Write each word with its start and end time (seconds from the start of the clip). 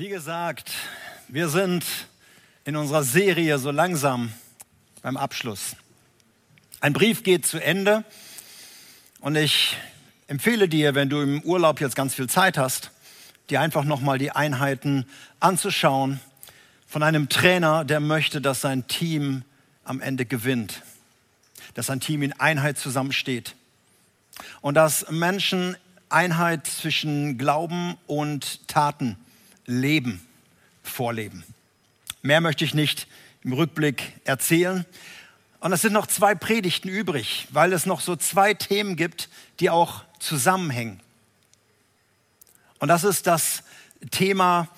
Wie 0.00 0.08
gesagt, 0.08 0.72
wir 1.28 1.50
sind 1.50 1.84
in 2.64 2.74
unserer 2.74 3.02
Serie 3.02 3.58
so 3.58 3.70
langsam 3.70 4.32
beim 5.02 5.18
Abschluss. 5.18 5.76
Ein 6.80 6.94
Brief 6.94 7.22
geht 7.22 7.44
zu 7.44 7.62
Ende 7.62 8.02
und 9.20 9.36
ich 9.36 9.76
empfehle 10.26 10.70
dir, 10.70 10.94
wenn 10.94 11.10
du 11.10 11.20
im 11.20 11.42
Urlaub 11.42 11.82
jetzt 11.82 11.96
ganz 11.96 12.14
viel 12.14 12.30
Zeit 12.30 12.56
hast, 12.56 12.92
dir 13.50 13.60
einfach 13.60 13.84
nochmal 13.84 14.16
die 14.16 14.30
Einheiten 14.30 15.04
anzuschauen 15.38 16.18
von 16.86 17.02
einem 17.02 17.28
Trainer, 17.28 17.84
der 17.84 18.00
möchte, 18.00 18.40
dass 18.40 18.62
sein 18.62 18.86
Team 18.86 19.42
am 19.84 20.00
Ende 20.00 20.24
gewinnt, 20.24 20.80
dass 21.74 21.88
sein 21.88 22.00
Team 22.00 22.22
in 22.22 22.32
Einheit 22.40 22.78
zusammensteht 22.78 23.54
und 24.62 24.76
dass 24.76 25.10
Menschen 25.10 25.76
Einheit 26.08 26.66
zwischen 26.66 27.36
Glauben 27.36 27.98
und 28.06 28.66
Taten 28.66 29.18
leben, 29.70 30.26
vorleben. 30.82 31.44
Mehr 32.22 32.40
möchte 32.40 32.64
ich 32.64 32.74
nicht 32.74 33.06
im 33.42 33.52
Rückblick 33.52 34.14
erzählen. 34.24 34.84
Und 35.60 35.72
es 35.72 35.82
sind 35.82 35.92
noch 35.92 36.06
zwei 36.06 36.34
Predigten 36.34 36.88
übrig, 36.88 37.46
weil 37.50 37.72
es 37.72 37.86
noch 37.86 38.00
so 38.00 38.16
zwei 38.16 38.54
Themen 38.54 38.96
gibt, 38.96 39.28
die 39.60 39.70
auch 39.70 40.04
zusammenhängen. 40.18 41.00
Und 42.78 42.88
das 42.88 43.04
ist 43.04 43.26
das 43.26 43.62
Thema 44.10 44.68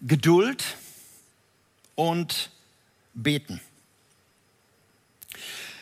Geduld 0.00 0.76
und 1.94 2.50
Beten. 3.14 3.60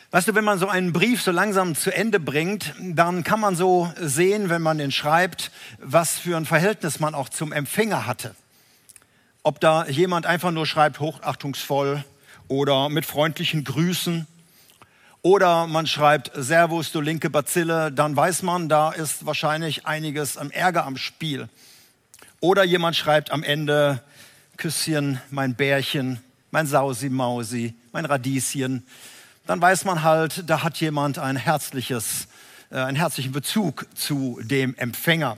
Weißt 0.09 0.29
du, 0.29 0.35
wenn 0.35 0.45
man 0.45 0.57
so 0.57 0.69
einen 0.69 0.93
Brief 0.93 1.21
so 1.21 1.31
langsam 1.31 1.75
zu 1.75 1.93
Ende 1.93 2.21
bringt, 2.21 2.73
dann 2.79 3.25
kann 3.25 3.41
man 3.41 3.57
so 3.57 3.91
sehen, 3.99 4.49
wenn 4.49 4.61
man 4.61 4.77
den 4.77 4.93
schreibt, 4.93 5.51
was 5.79 6.17
für 6.17 6.37
ein 6.37 6.45
Verhältnis 6.45 7.01
man 7.01 7.13
auch 7.13 7.27
zum 7.27 7.51
Empfänger 7.51 8.07
hatte. 8.07 8.33
Ob 9.43 9.59
da 9.59 9.85
jemand 9.87 10.25
einfach 10.25 10.51
nur 10.51 10.65
schreibt, 10.65 11.01
hochachtungsvoll 11.01 12.05
oder 12.47 12.87
mit 12.87 13.05
freundlichen 13.05 13.65
Grüßen 13.65 14.27
oder 15.23 15.67
man 15.67 15.87
schreibt 15.87 16.31
Servus, 16.35 16.93
du 16.93 17.01
linke 17.01 17.29
Bazille, 17.29 17.91
dann 17.91 18.15
weiß 18.15 18.43
man, 18.43 18.69
da 18.69 18.91
ist 18.91 19.25
wahrscheinlich 19.25 19.85
einiges 19.87 20.37
am 20.37 20.51
Ärger 20.51 20.85
am 20.85 20.95
Spiel. 20.95 21.49
Oder 22.39 22.63
jemand 22.63 22.95
schreibt 22.95 23.31
am 23.31 23.43
Ende 23.43 24.01
Küsschen, 24.55 25.19
mein 25.31 25.55
Bärchen, 25.55 26.21
mein 26.51 26.65
Sausi-Mausi, 26.65 27.73
mein 27.91 28.05
Radieschen 28.05 28.85
dann 29.47 29.61
weiß 29.61 29.85
man 29.85 30.03
halt, 30.03 30.43
da 30.49 30.61
hat 30.61 30.77
jemand 30.77 31.19
ein 31.19 31.37
herzliches, 31.37 32.27
äh, 32.69 32.75
einen 32.75 32.97
herzlichen 32.97 33.31
Bezug 33.31 33.87
zu 33.95 34.39
dem 34.43 34.75
Empfänger. 34.75 35.37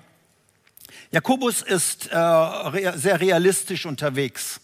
Jakobus 1.11 1.61
ist 1.61 2.07
äh, 2.11 2.91
sehr 2.95 3.21
realistisch 3.21 3.85
unterwegs. 3.85 4.61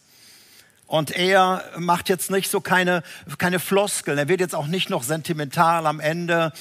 Und 0.88 1.12
er 1.12 1.64
macht 1.78 2.10
jetzt 2.10 2.30
nicht 2.30 2.50
so 2.50 2.60
keine, 2.60 3.04
keine 3.38 3.60
Floskeln. 3.60 4.18
Er 4.18 4.28
wird 4.28 4.40
jetzt 4.40 4.56
auch 4.56 4.68
nicht 4.68 4.90
noch 4.90 5.04
sentimental 5.04 5.88
am 5.88 6.00
Ende 6.00 6.52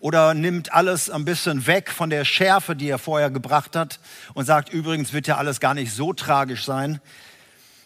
oder 0.00 0.34
nimmt 0.34 0.72
alles 0.72 1.10
ein 1.10 1.24
bisschen 1.24 1.66
weg 1.66 1.90
von 1.90 2.10
der 2.10 2.24
Schärfe, 2.24 2.74
die 2.74 2.88
er 2.88 2.98
vorher 2.98 3.30
gebracht 3.30 3.76
hat 3.76 4.00
und 4.34 4.46
sagt, 4.46 4.72
übrigens 4.72 5.12
wird 5.12 5.28
ja 5.28 5.36
alles 5.36 5.60
gar 5.60 5.74
nicht 5.74 5.92
so 5.92 6.12
tragisch 6.12 6.64
sein. 6.64 7.00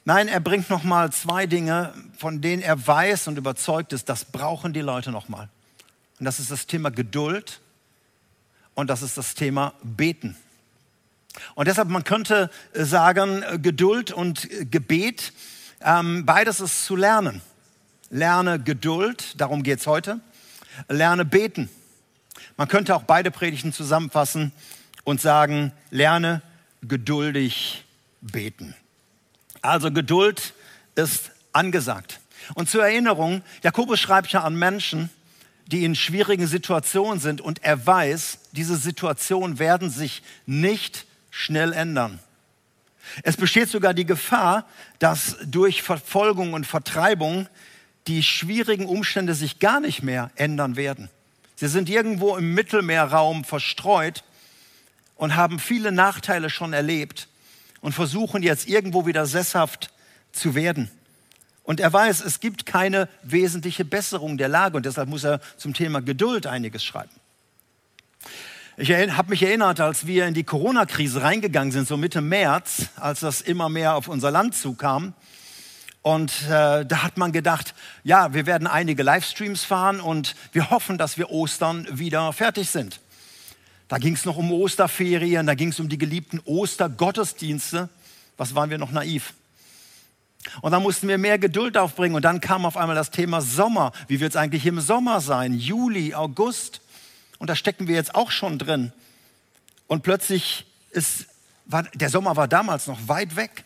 Nein, 0.08 0.28
er 0.28 0.38
bringt 0.38 0.70
noch 0.70 0.84
mal 0.84 1.10
zwei 1.10 1.46
Dinge, 1.46 1.92
von 2.16 2.40
denen 2.40 2.62
er 2.62 2.86
weiß 2.86 3.26
und 3.26 3.38
überzeugt 3.38 3.92
ist, 3.92 4.08
das 4.08 4.24
brauchen 4.24 4.72
die 4.72 4.80
Leute 4.80 5.10
noch 5.10 5.28
mal. 5.28 5.48
Und 6.20 6.26
das 6.26 6.38
ist 6.38 6.52
das 6.52 6.68
Thema 6.68 6.92
Geduld 6.92 7.60
und 8.76 8.88
das 8.88 9.02
ist 9.02 9.18
das 9.18 9.34
Thema 9.34 9.74
Beten. 9.82 10.36
Und 11.56 11.66
deshalb, 11.66 11.88
man 11.88 12.04
könnte 12.04 12.50
sagen, 12.72 13.42
Geduld 13.60 14.12
und 14.12 14.48
Gebet, 14.70 15.32
ähm, 15.80 16.24
beides 16.24 16.60
ist 16.60 16.86
zu 16.86 16.94
lernen. 16.94 17.42
Lerne 18.08 18.60
Geduld, 18.60 19.40
darum 19.40 19.64
geht 19.64 19.80
es 19.80 19.88
heute. 19.88 20.20
Lerne 20.88 21.24
beten. 21.24 21.68
Man 22.56 22.68
könnte 22.68 22.94
auch 22.94 23.02
beide 23.02 23.32
Predigten 23.32 23.72
zusammenfassen 23.72 24.52
und 25.02 25.20
sagen, 25.20 25.72
lerne 25.90 26.42
geduldig 26.80 27.84
beten. 28.20 28.76
Also 29.66 29.90
Geduld 29.90 30.54
ist 30.94 31.32
angesagt. 31.52 32.20
Und 32.54 32.70
zur 32.70 32.84
Erinnerung, 32.84 33.42
Jakobus 33.62 33.98
schreibt 33.98 34.30
ja 34.32 34.42
an 34.42 34.56
Menschen, 34.56 35.10
die 35.66 35.84
in 35.84 35.96
schwierigen 35.96 36.46
Situationen 36.46 37.18
sind 37.18 37.40
und 37.40 37.64
er 37.64 37.84
weiß, 37.84 38.38
diese 38.52 38.76
Situationen 38.76 39.58
werden 39.58 39.90
sich 39.90 40.22
nicht 40.46 41.06
schnell 41.30 41.72
ändern. 41.72 42.20
Es 43.22 43.36
besteht 43.36 43.68
sogar 43.68 43.94
die 43.94 44.06
Gefahr, 44.06 44.66
dass 45.00 45.36
durch 45.44 45.82
Verfolgung 45.82 46.52
und 46.52 46.66
Vertreibung 46.66 47.48
die 48.06 48.22
schwierigen 48.22 48.86
Umstände 48.86 49.34
sich 49.34 49.58
gar 49.58 49.80
nicht 49.80 50.02
mehr 50.02 50.30
ändern 50.36 50.76
werden. 50.76 51.08
Sie 51.56 51.68
sind 51.68 51.88
irgendwo 51.88 52.36
im 52.36 52.54
Mittelmeerraum 52.54 53.44
verstreut 53.44 54.22
und 55.16 55.34
haben 55.34 55.58
viele 55.58 55.90
Nachteile 55.90 56.50
schon 56.50 56.72
erlebt 56.72 57.26
und 57.86 57.92
versuchen 57.92 58.42
jetzt 58.42 58.66
irgendwo 58.66 59.06
wieder 59.06 59.26
sesshaft 59.26 59.92
zu 60.32 60.56
werden. 60.56 60.90
Und 61.62 61.78
er 61.78 61.92
weiß, 61.92 62.20
es 62.24 62.40
gibt 62.40 62.66
keine 62.66 63.08
wesentliche 63.22 63.84
Besserung 63.84 64.38
der 64.38 64.48
Lage 64.48 64.76
und 64.76 64.86
deshalb 64.86 65.08
muss 65.08 65.22
er 65.22 65.40
zum 65.56 65.72
Thema 65.72 66.02
Geduld 66.02 66.48
einiges 66.48 66.82
schreiben. 66.82 67.14
Ich 68.76 68.90
habe 68.90 69.30
mich 69.30 69.40
erinnert, 69.40 69.78
als 69.78 70.04
wir 70.04 70.26
in 70.26 70.34
die 70.34 70.42
Corona-Krise 70.42 71.22
reingegangen 71.22 71.70
sind, 71.70 71.86
so 71.86 71.96
Mitte 71.96 72.22
März, 72.22 72.88
als 72.96 73.20
das 73.20 73.40
immer 73.40 73.68
mehr 73.68 73.94
auf 73.94 74.08
unser 74.08 74.32
Land 74.32 74.56
zukam. 74.56 75.14
Und 76.02 76.32
äh, 76.48 76.84
da 76.84 77.04
hat 77.04 77.18
man 77.18 77.30
gedacht, 77.30 77.72
ja, 78.02 78.34
wir 78.34 78.46
werden 78.46 78.66
einige 78.66 79.04
Livestreams 79.04 79.62
fahren 79.62 80.00
und 80.00 80.34
wir 80.50 80.70
hoffen, 80.70 80.98
dass 80.98 81.18
wir 81.18 81.30
Ostern 81.30 81.86
wieder 81.92 82.32
fertig 82.32 82.68
sind. 82.68 82.98
Da 83.88 83.98
ging 83.98 84.14
es 84.14 84.24
noch 84.24 84.36
um 84.36 84.50
Osterferien, 84.52 85.46
da 85.46 85.54
ging 85.54 85.68
es 85.68 85.78
um 85.78 85.88
die 85.88 85.98
geliebten 85.98 86.40
Ostergottesdienste. 86.44 87.88
Was 88.36 88.54
waren 88.54 88.70
wir 88.70 88.78
noch 88.78 88.90
naiv? 88.90 89.32
Und 90.60 90.72
dann 90.72 90.82
mussten 90.82 91.08
wir 91.08 91.18
mehr 91.18 91.38
Geduld 91.38 91.76
aufbringen. 91.76 92.14
Und 92.14 92.24
dann 92.24 92.40
kam 92.40 92.66
auf 92.66 92.76
einmal 92.76 92.96
das 92.96 93.10
Thema 93.10 93.40
Sommer. 93.40 93.92
Wie 94.08 94.20
wird 94.20 94.30
es 94.30 94.36
eigentlich 94.36 94.66
im 94.66 94.80
Sommer 94.80 95.20
sein? 95.20 95.54
Juli, 95.54 96.14
August. 96.14 96.80
Und 97.38 97.48
da 97.48 97.56
stecken 97.56 97.88
wir 97.88 97.94
jetzt 97.94 98.14
auch 98.14 98.30
schon 98.30 98.58
drin. 98.58 98.92
Und 99.86 100.02
plötzlich 100.02 100.66
ist, 100.90 101.26
war, 101.64 101.84
der 101.94 102.10
Sommer 102.10 102.36
war 102.36 102.48
damals 102.48 102.86
noch 102.86 103.08
weit 103.08 103.36
weg. 103.36 103.64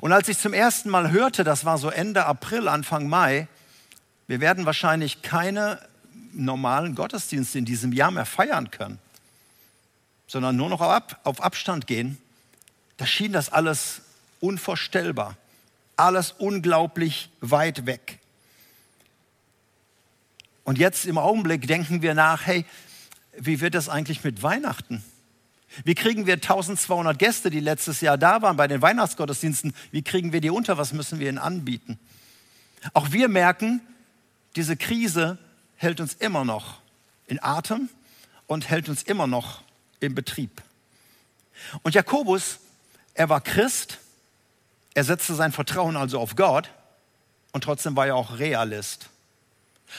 Und 0.00 0.12
als 0.12 0.28
ich 0.28 0.38
zum 0.38 0.52
ersten 0.52 0.90
Mal 0.90 1.10
hörte, 1.10 1.44
das 1.44 1.64
war 1.64 1.78
so 1.78 1.90
Ende 1.90 2.24
April, 2.26 2.68
Anfang 2.68 3.08
Mai, 3.08 3.46
wir 4.26 4.40
werden 4.40 4.66
wahrscheinlich 4.66 5.22
keine 5.22 5.78
normalen 6.36 6.94
Gottesdienst 6.94 7.56
in 7.56 7.64
diesem 7.64 7.92
Jahr 7.92 8.10
mehr 8.10 8.26
feiern 8.26 8.70
können, 8.70 8.98
sondern 10.26 10.56
nur 10.56 10.68
noch 10.68 10.80
auf 10.80 11.42
Abstand 11.42 11.86
gehen, 11.86 12.18
da 12.96 13.06
schien 13.06 13.32
das 13.32 13.50
alles 13.50 14.02
unvorstellbar, 14.40 15.36
alles 15.96 16.32
unglaublich 16.32 17.30
weit 17.40 17.86
weg. 17.86 18.18
Und 20.64 20.78
jetzt 20.78 21.06
im 21.06 21.18
Augenblick 21.18 21.66
denken 21.66 22.02
wir 22.02 22.14
nach, 22.14 22.46
hey, 22.46 22.64
wie 23.38 23.60
wird 23.60 23.74
das 23.74 23.88
eigentlich 23.88 24.24
mit 24.24 24.42
Weihnachten? 24.42 25.04
Wie 25.84 25.94
kriegen 25.94 26.26
wir 26.26 26.34
1200 26.34 27.18
Gäste, 27.18 27.50
die 27.50 27.60
letztes 27.60 28.00
Jahr 28.00 28.16
da 28.16 28.40
waren 28.42 28.56
bei 28.56 28.66
den 28.66 28.80
Weihnachtsgottesdiensten, 28.80 29.74
wie 29.90 30.02
kriegen 30.02 30.32
wir 30.32 30.40
die 30.40 30.50
unter? 30.50 30.78
Was 30.78 30.92
müssen 30.92 31.18
wir 31.18 31.28
ihnen 31.28 31.38
anbieten? 31.38 31.98
Auch 32.94 33.12
wir 33.12 33.28
merken, 33.28 33.80
diese 34.54 34.76
Krise 34.76 35.38
hält 35.76 36.00
uns 36.00 36.14
immer 36.14 36.44
noch 36.44 36.80
in 37.26 37.42
Atem 37.42 37.88
und 38.46 38.68
hält 38.68 38.88
uns 38.88 39.02
immer 39.02 39.26
noch 39.26 39.62
im 40.00 40.14
Betrieb. 40.14 40.62
Und 41.82 41.94
Jakobus, 41.94 42.58
er 43.14 43.28
war 43.28 43.40
Christ, 43.40 43.98
er 44.94 45.04
setzte 45.04 45.34
sein 45.34 45.52
Vertrauen 45.52 45.96
also 45.96 46.20
auf 46.20 46.36
Gott 46.36 46.70
und 47.52 47.64
trotzdem 47.64 47.96
war 47.96 48.06
er 48.06 48.16
auch 48.16 48.38
Realist. 48.38 49.08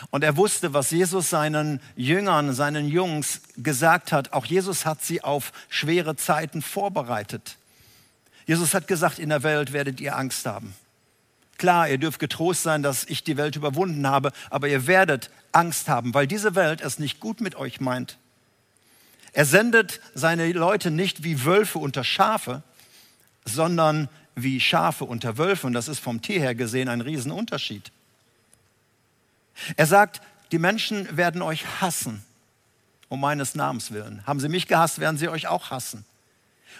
Und 0.09 0.23
er 0.23 0.37
wusste, 0.37 0.73
was 0.73 0.91
Jesus 0.91 1.29
seinen 1.29 1.81
Jüngern, 1.95 2.53
seinen 2.53 2.87
Jungs 2.87 3.41
gesagt 3.55 4.11
hat. 4.11 4.33
Auch 4.33 4.45
Jesus 4.45 4.85
hat 4.85 5.01
sie 5.01 5.23
auf 5.23 5.53
schwere 5.69 6.15
Zeiten 6.15 6.61
vorbereitet. 6.61 7.57
Jesus 8.45 8.73
hat 8.73 8.87
gesagt, 8.87 9.17
in 9.17 9.29
der 9.29 9.43
Welt 9.43 9.73
werdet 9.73 9.99
ihr 9.99 10.15
Angst 10.15 10.45
haben. 10.45 10.75
Klar, 11.57 11.89
ihr 11.89 11.97
dürft 11.97 12.19
getrost 12.19 12.63
sein, 12.63 12.83
dass 12.83 13.03
ich 13.05 13.23
die 13.23 13.37
Welt 13.37 13.55
überwunden 13.55 14.07
habe, 14.07 14.31
aber 14.49 14.67
ihr 14.67 14.85
werdet 14.87 15.31
Angst 15.51 15.89
haben, 15.89 16.13
weil 16.13 16.27
diese 16.27 16.55
Welt 16.55 16.81
es 16.81 16.99
nicht 16.99 17.19
gut 17.19 17.41
mit 17.41 17.55
euch 17.55 17.79
meint. 17.81 18.17
Er 19.33 19.45
sendet 19.45 19.99
seine 20.13 20.51
Leute 20.51 20.91
nicht 20.91 21.23
wie 21.23 21.45
Wölfe 21.45 21.79
unter 21.79 22.03
Schafe, 22.03 22.63
sondern 23.45 24.09
wie 24.35 24.59
Schafe 24.59 25.05
unter 25.05 25.37
Wölfe. 25.37 25.67
Und 25.67 25.73
das 25.73 25.87
ist 25.87 25.99
vom 25.99 26.21
Tier 26.21 26.39
her 26.39 26.55
gesehen 26.55 26.89
ein 26.89 27.01
Riesenunterschied. 27.01 27.91
Er 29.75 29.87
sagt, 29.87 30.21
die 30.51 30.59
Menschen 30.59 31.17
werden 31.17 31.41
euch 31.41 31.65
hassen, 31.81 32.23
um 33.09 33.19
meines 33.19 33.55
Namens 33.55 33.91
willen. 33.91 34.25
Haben 34.25 34.39
sie 34.39 34.49
mich 34.49 34.67
gehasst, 34.67 34.99
werden 34.99 35.17
sie 35.17 35.29
euch 35.29 35.47
auch 35.47 35.71
hassen. 35.71 36.05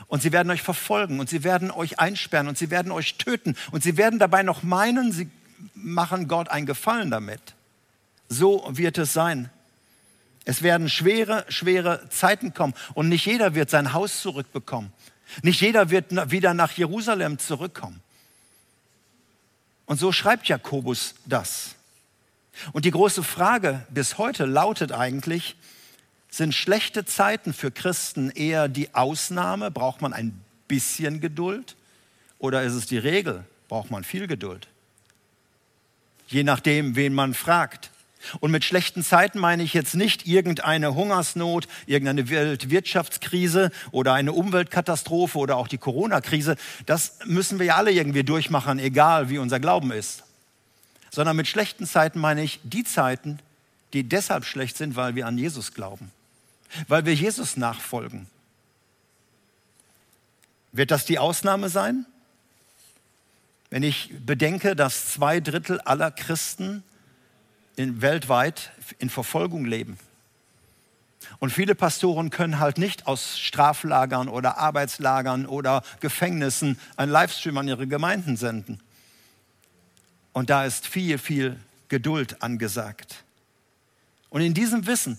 Und 0.08 0.22
sie 0.22 0.32
werden 0.32 0.52
euch 0.52 0.62
verfolgen 0.62 1.20
und 1.20 1.30
sie 1.30 1.44
werden 1.44 1.72
euch 1.72 2.00
einsperren 2.00 2.48
und 2.48 2.58
sie 2.58 2.70
werden 2.70 2.92
euch 2.92 3.16
töten 3.16 3.56
und 3.72 3.84
sie 3.84 3.98
werden 3.98 4.20
dabei 4.20 4.44
noch 4.44 4.64
meinen, 4.64 5.12
sie 5.12 5.30
machen 5.74 6.28
Gott 6.28 6.50
einen 6.50 6.66
Gefallen 6.66 7.10
damit. 7.10 7.42
So 8.30 8.68
wird 8.70 8.98
es 8.98 9.14
sein. 9.14 9.50
Es 10.46 10.62
werden 10.62 10.90
schwere, 10.90 11.46
schwere 11.50 12.08
Zeiten 12.10 12.54
kommen 12.54 12.74
und 12.94 13.10
nicht 13.10 13.26
jeder 13.26 13.56
wird 13.56 13.70
sein 13.70 13.94
Haus 13.94 14.22
zurückbekommen. 14.22 14.94
Nicht 15.42 15.62
jeder 15.62 15.90
wird 15.90 16.32
wieder 16.32 16.54
nach 16.54 16.72
Jerusalem 16.72 17.38
zurückkommen. 17.38 18.02
Und 19.86 20.00
so 20.00 20.12
schreibt 20.12 20.48
Jakobus 20.48 21.16
das. 21.26 21.76
Und 22.72 22.86
die 22.86 22.92
große 22.92 23.24
Frage 23.24 23.86
bis 23.90 24.18
heute 24.18 24.46
lautet 24.46 24.92
eigentlich, 24.92 25.56
sind 26.30 26.54
schlechte 26.54 27.06
Zeiten 27.06 27.54
für 27.54 27.72
Christen 27.72 28.30
eher 28.30 28.68
die 28.68 28.94
Ausnahme? 28.94 29.72
Braucht 29.72 30.02
man 30.02 30.14
ein 30.14 30.40
bisschen 30.68 31.22
Geduld? 31.22 31.76
Oder 32.40 32.64
ist 32.64 32.74
es 32.74 32.86
die 32.86 32.98
Regel? 32.98 33.46
Braucht 33.68 33.92
man 33.92 34.04
viel 34.04 34.28
Geduld? 34.28 34.68
Je 36.28 36.44
nachdem, 36.44 36.96
wen 36.96 37.14
man 37.14 37.34
fragt. 37.34 37.92
Und 38.42 38.52
mit 38.52 38.66
schlechten 38.66 39.04
Zeiten 39.04 39.40
meine 39.40 39.64
ich 39.64 39.74
jetzt 39.74 39.96
nicht 39.96 40.28
irgendeine 40.28 40.96
Hungersnot, 40.96 41.68
irgendeine 41.86 42.30
Weltwirtschaftskrise 42.30 43.72
oder 43.92 44.14
eine 44.14 44.34
Umweltkatastrophe 44.34 45.38
oder 45.38 45.56
auch 45.56 45.68
die 45.68 45.78
Corona-Krise. 45.78 46.58
Das 46.86 47.20
müssen 47.26 47.60
wir 47.60 47.68
ja 47.68 47.76
alle 47.76 47.92
irgendwie 47.92 48.24
durchmachen, 48.24 48.80
egal 48.80 49.30
wie 49.30 49.38
unser 49.38 49.60
Glauben 49.60 49.92
ist. 49.92 50.24
Sondern 51.10 51.38
mit 51.38 51.48
schlechten 51.48 51.86
Zeiten 51.86 52.20
meine 52.20 52.44
ich 52.44 52.60
die 52.64 52.84
Zeiten, 52.84 53.40
die 53.94 54.04
deshalb 54.04 54.44
schlecht 54.44 54.76
sind, 54.78 54.98
weil 54.98 55.16
wir 55.16 55.26
an 55.26 55.38
Jesus 55.38 55.74
glauben 55.74 56.12
weil 56.88 57.06
wir 57.06 57.14
Jesus 57.14 57.58
nachfolgen. 57.58 58.28
Wird 60.72 60.92
das 60.92 61.06
die 61.06 61.20
Ausnahme 61.20 61.70
sein? 61.70 62.06
Wenn 63.70 63.84
ich 63.84 64.14
bedenke, 64.26 64.76
dass 64.76 65.12
zwei 65.12 65.40
Drittel 65.40 65.82
aller 65.82 66.12
Christen 66.12 66.84
in, 67.76 68.02
weltweit 68.02 68.72
in 69.00 69.10
Verfolgung 69.10 69.66
leben. 69.66 69.98
Und 71.40 71.52
viele 71.52 71.76
Pastoren 71.76 72.30
können 72.30 72.60
halt 72.60 72.78
nicht 72.78 73.08
aus 73.08 73.40
Straflagern 73.40 74.30
oder 74.30 74.58
Arbeitslagern 74.58 75.46
oder 75.46 75.84
Gefängnissen 76.00 76.80
einen 76.96 77.12
Livestream 77.12 77.58
an 77.58 77.68
ihre 77.68 77.88
Gemeinden 77.88 78.38
senden. 78.38 78.80
Und 80.34 80.50
da 80.50 80.66
ist 80.66 80.88
viel, 80.88 81.18
viel 81.18 81.60
Geduld 81.90 82.42
angesagt. 82.42 83.24
Und 84.30 84.42
in 84.42 84.54
diesem 84.54 84.86
Wissen 84.86 85.18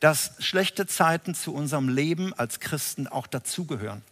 dass 0.00 0.32
schlechte 0.38 0.86
Zeiten 0.86 1.34
zu 1.34 1.54
unserem 1.54 1.88
Leben 1.88 2.32
als 2.34 2.60
Christen 2.60 3.06
auch 3.06 3.26
dazugehören. 3.26 4.02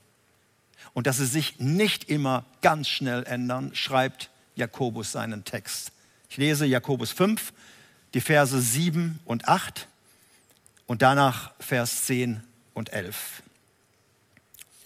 Und 0.95 1.07
dass 1.07 1.19
sie 1.19 1.27
sich 1.27 1.61
nicht 1.61 2.09
immer 2.09 2.45
ganz 2.63 2.89
schnell 2.89 3.25
ändern, 3.25 3.75
schreibt 3.75 4.31
Jakobus 4.55 5.13
seinen 5.13 5.45
Text. 5.45 5.93
Ich 6.31 6.37
lese 6.39 6.67
Jakobus 6.67 7.13
5, 7.13 7.53
die 8.15 8.21
Verse 8.21 8.61
7 8.61 9.21
und 9.25 9.49
8 9.49 9.89
und 10.87 11.03
danach 11.03 11.53
Vers 11.61 12.07
10 12.07 12.43
und 12.75 12.93
11. 12.93 13.43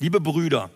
Liebe 0.00 0.20
Brüder, 0.20 0.70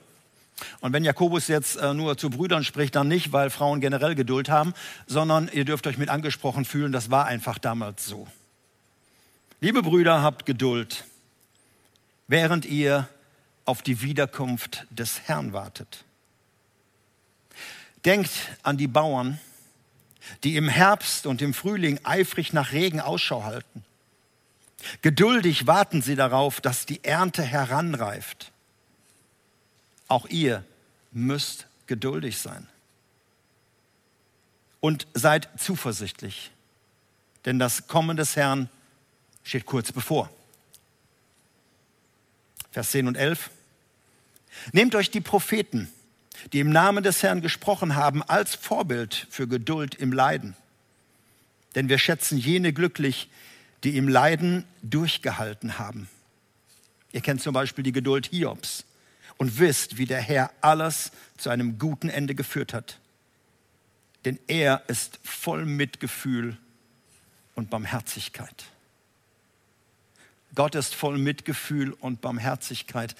und 0.80 0.92
wenn 0.92 1.04
Jakobus 1.04 1.48
jetzt 1.48 1.76
äh, 1.76 1.94
nur 1.94 2.16
zu 2.16 2.30
Brüdern 2.30 2.64
spricht, 2.64 2.94
dann 2.94 3.08
nicht, 3.08 3.32
weil 3.32 3.50
Frauen 3.50 3.80
generell 3.80 4.14
Geduld 4.14 4.48
haben, 4.48 4.72
sondern 5.06 5.50
ihr 5.52 5.64
dürft 5.64 5.86
euch 5.86 5.98
mit 5.98 6.08
angesprochen 6.08 6.64
fühlen, 6.64 6.92
das 6.92 7.10
war 7.10 7.26
einfach 7.26 7.58
damals 7.58 8.06
so. 8.06 8.28
Liebe 9.64 9.82
Brüder, 9.82 10.20
habt 10.20 10.44
Geduld, 10.44 11.04
während 12.28 12.66
ihr 12.66 13.08
auf 13.64 13.80
die 13.80 14.02
Wiederkunft 14.02 14.86
des 14.90 15.22
Herrn 15.22 15.54
wartet. 15.54 16.04
Denkt 18.04 18.28
an 18.62 18.76
die 18.76 18.88
Bauern, 18.88 19.40
die 20.42 20.56
im 20.56 20.68
Herbst 20.68 21.24
und 21.24 21.40
im 21.40 21.54
Frühling 21.54 21.98
eifrig 22.04 22.52
nach 22.52 22.72
Regen 22.72 23.00
Ausschau 23.00 23.44
halten. 23.44 23.86
Geduldig 25.00 25.66
warten 25.66 26.02
sie 26.02 26.14
darauf, 26.14 26.60
dass 26.60 26.84
die 26.84 27.02
Ernte 27.02 27.42
heranreift. 27.42 28.52
Auch 30.08 30.26
ihr 30.26 30.62
müsst 31.10 31.68
geduldig 31.86 32.36
sein. 32.36 32.68
Und 34.80 35.06
seid 35.14 35.48
zuversichtlich, 35.56 36.50
denn 37.46 37.58
das 37.58 37.86
Kommen 37.88 38.18
des 38.18 38.36
Herrn 38.36 38.68
steht 39.44 39.66
kurz 39.66 39.92
bevor. 39.92 40.30
Vers 42.72 42.90
10 42.90 43.06
und 43.06 43.16
11. 43.16 43.50
Nehmt 44.72 44.94
euch 44.96 45.10
die 45.10 45.20
Propheten, 45.20 45.88
die 46.52 46.60
im 46.60 46.70
Namen 46.70 47.04
des 47.04 47.22
Herrn 47.22 47.40
gesprochen 47.40 47.94
haben, 47.94 48.22
als 48.22 48.54
Vorbild 48.54 49.28
für 49.30 49.46
Geduld 49.46 49.94
im 49.94 50.12
Leiden. 50.12 50.56
Denn 51.74 51.88
wir 51.88 51.98
schätzen 51.98 52.38
jene 52.38 52.72
glücklich, 52.72 53.28
die 53.84 53.96
im 53.96 54.08
Leiden 54.08 54.64
durchgehalten 54.82 55.78
haben. 55.78 56.08
Ihr 57.12 57.20
kennt 57.20 57.42
zum 57.42 57.52
Beispiel 57.52 57.84
die 57.84 57.92
Geduld 57.92 58.26
Hiobs 58.26 58.84
und 59.36 59.58
wisst, 59.58 59.98
wie 59.98 60.06
der 60.06 60.20
Herr 60.20 60.50
alles 60.60 61.12
zu 61.36 61.50
einem 61.50 61.78
guten 61.78 62.08
Ende 62.08 62.34
geführt 62.34 62.72
hat. 62.72 62.98
Denn 64.24 64.38
er 64.46 64.82
ist 64.88 65.20
voll 65.22 65.66
Mitgefühl 65.66 66.56
und 67.54 67.70
Barmherzigkeit. 67.70 68.64
Gott 70.54 70.74
ist 70.74 70.94
voll 70.94 71.18
Mitgefühl 71.18 71.92
und 71.92 72.20
Barmherzigkeit. 72.20 73.14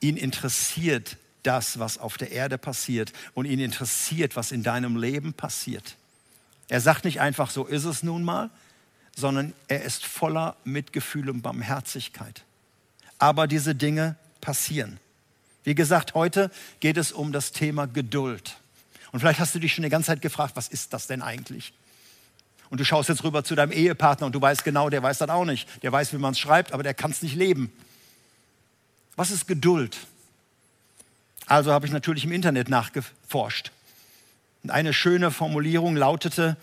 Ihn 0.00 0.16
interessiert 0.16 1.16
das, 1.42 1.78
was 1.78 1.98
auf 1.98 2.16
der 2.16 2.32
Erde 2.32 2.58
passiert 2.58 3.12
und 3.34 3.46
ihn 3.46 3.60
interessiert, 3.60 4.36
was 4.36 4.52
in 4.52 4.62
deinem 4.62 4.96
Leben 4.96 5.34
passiert. 5.34 5.96
Er 6.68 6.80
sagt 6.80 7.04
nicht 7.04 7.20
einfach, 7.20 7.50
so 7.50 7.64
ist 7.64 7.84
es 7.84 8.02
nun 8.02 8.24
mal, 8.24 8.50
sondern 9.16 9.52
er 9.68 9.82
ist 9.82 10.04
voller 10.04 10.56
Mitgefühl 10.64 11.30
und 11.30 11.42
Barmherzigkeit. 11.42 12.42
Aber 13.18 13.46
diese 13.46 13.74
Dinge 13.74 14.16
passieren. 14.40 14.98
Wie 15.62 15.74
gesagt, 15.74 16.14
heute 16.14 16.50
geht 16.80 16.96
es 16.96 17.12
um 17.12 17.32
das 17.32 17.52
Thema 17.52 17.86
Geduld. 17.86 18.56
Und 19.12 19.20
vielleicht 19.20 19.40
hast 19.40 19.54
du 19.54 19.60
dich 19.60 19.72
schon 19.72 19.84
die 19.84 19.90
ganze 19.90 20.08
Zeit 20.08 20.22
gefragt, 20.22 20.56
was 20.56 20.68
ist 20.68 20.92
das 20.92 21.06
denn 21.06 21.22
eigentlich? 21.22 21.72
Und 22.74 22.80
du 22.80 22.84
schaust 22.84 23.08
jetzt 23.08 23.22
rüber 23.22 23.44
zu 23.44 23.54
deinem 23.54 23.70
Ehepartner 23.70 24.26
und 24.26 24.34
du 24.34 24.40
weißt 24.40 24.64
genau, 24.64 24.90
der 24.90 25.00
weiß 25.00 25.18
das 25.18 25.30
auch 25.30 25.44
nicht. 25.44 25.68
Der 25.84 25.92
weiß, 25.92 26.12
wie 26.12 26.16
man 26.16 26.32
es 26.32 26.40
schreibt, 26.40 26.72
aber 26.72 26.82
der 26.82 26.92
kann 26.92 27.12
es 27.12 27.22
nicht 27.22 27.36
leben. 27.36 27.72
Was 29.14 29.30
ist 29.30 29.46
Geduld? 29.46 29.96
Also 31.46 31.70
habe 31.70 31.86
ich 31.86 31.92
natürlich 31.92 32.24
im 32.24 32.32
Internet 32.32 32.68
nachgeforscht. 32.68 33.70
Und 34.64 34.72
eine 34.72 34.92
schöne 34.92 35.30
Formulierung 35.30 35.94
lautete, 35.94 36.56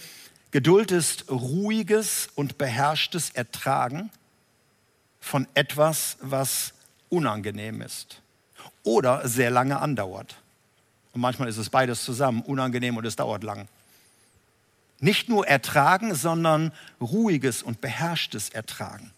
Geduld 0.51 0.91
ist 0.91 1.31
ruhiges 1.31 2.27
und 2.35 2.57
beherrschtes 2.57 3.29
Ertragen 3.29 4.09
von 5.21 5.47
etwas, 5.53 6.17
was 6.19 6.73
unangenehm 7.07 7.81
ist 7.81 8.19
oder 8.83 9.25
sehr 9.29 9.49
lange 9.49 9.79
andauert. 9.79 10.35
Und 11.13 11.21
manchmal 11.21 11.47
ist 11.47 11.55
es 11.55 11.69
beides 11.69 12.03
zusammen, 12.03 12.41
unangenehm 12.41 12.97
und 12.97 13.05
es 13.05 13.15
dauert 13.15 13.45
lang. 13.45 13.69
Nicht 15.01 15.29
nur 15.29 15.47
ertragen, 15.47 16.15
sondern 16.15 16.71
ruhiges 17.01 17.63
und 17.63 17.81
beherrschtes 17.81 18.49
Ertragen. 18.49 19.11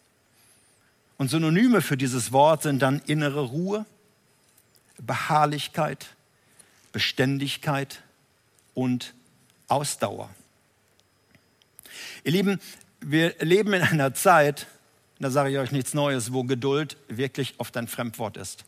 Und 1.17 1.29
Synonyme 1.29 1.81
für 1.81 1.97
dieses 1.97 2.31
Wort 2.31 2.63
sind 2.63 2.81
dann 2.81 3.01
innere 3.05 3.41
Ruhe, 3.41 3.85
Beharrlichkeit, 4.97 6.07
Beständigkeit 6.91 8.01
und 8.73 9.13
Ausdauer. 9.67 10.29
Ihr 12.23 12.31
Lieben, 12.31 12.59
wir 13.01 13.35
leben 13.39 13.73
in 13.73 13.81
einer 13.81 14.13
Zeit, 14.13 14.67
da 15.19 15.29
sage 15.29 15.51
ich 15.51 15.57
euch 15.57 15.71
nichts 15.71 15.93
Neues, 15.93 16.33
wo 16.33 16.43
Geduld 16.43 16.97
wirklich 17.07 17.55
oft 17.59 17.75
ein 17.77 17.87
Fremdwort 17.87 18.37
ist 18.37 18.65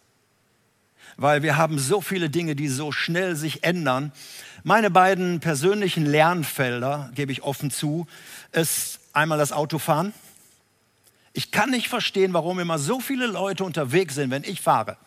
weil 1.17 1.43
wir 1.43 1.57
haben 1.57 1.79
so 1.79 2.01
viele 2.01 2.29
Dinge, 2.29 2.55
die 2.55 2.67
so 2.67 2.91
schnell 2.91 3.35
sich 3.35 3.63
ändern. 3.63 4.11
Meine 4.63 4.89
beiden 4.89 5.39
persönlichen 5.39 6.05
Lernfelder, 6.05 7.11
gebe 7.15 7.31
ich 7.31 7.43
offen 7.43 7.71
zu, 7.71 8.07
ist 8.51 8.99
einmal 9.13 9.37
das 9.37 9.51
Autofahren. 9.51 10.13
Ich 11.33 11.51
kann 11.51 11.69
nicht 11.69 11.87
verstehen, 11.87 12.33
warum 12.33 12.59
immer 12.59 12.79
so 12.79 12.99
viele 12.99 13.27
Leute 13.27 13.63
unterwegs 13.63 14.15
sind, 14.15 14.31
wenn 14.31 14.43
ich 14.43 14.61
fahre. 14.61 14.97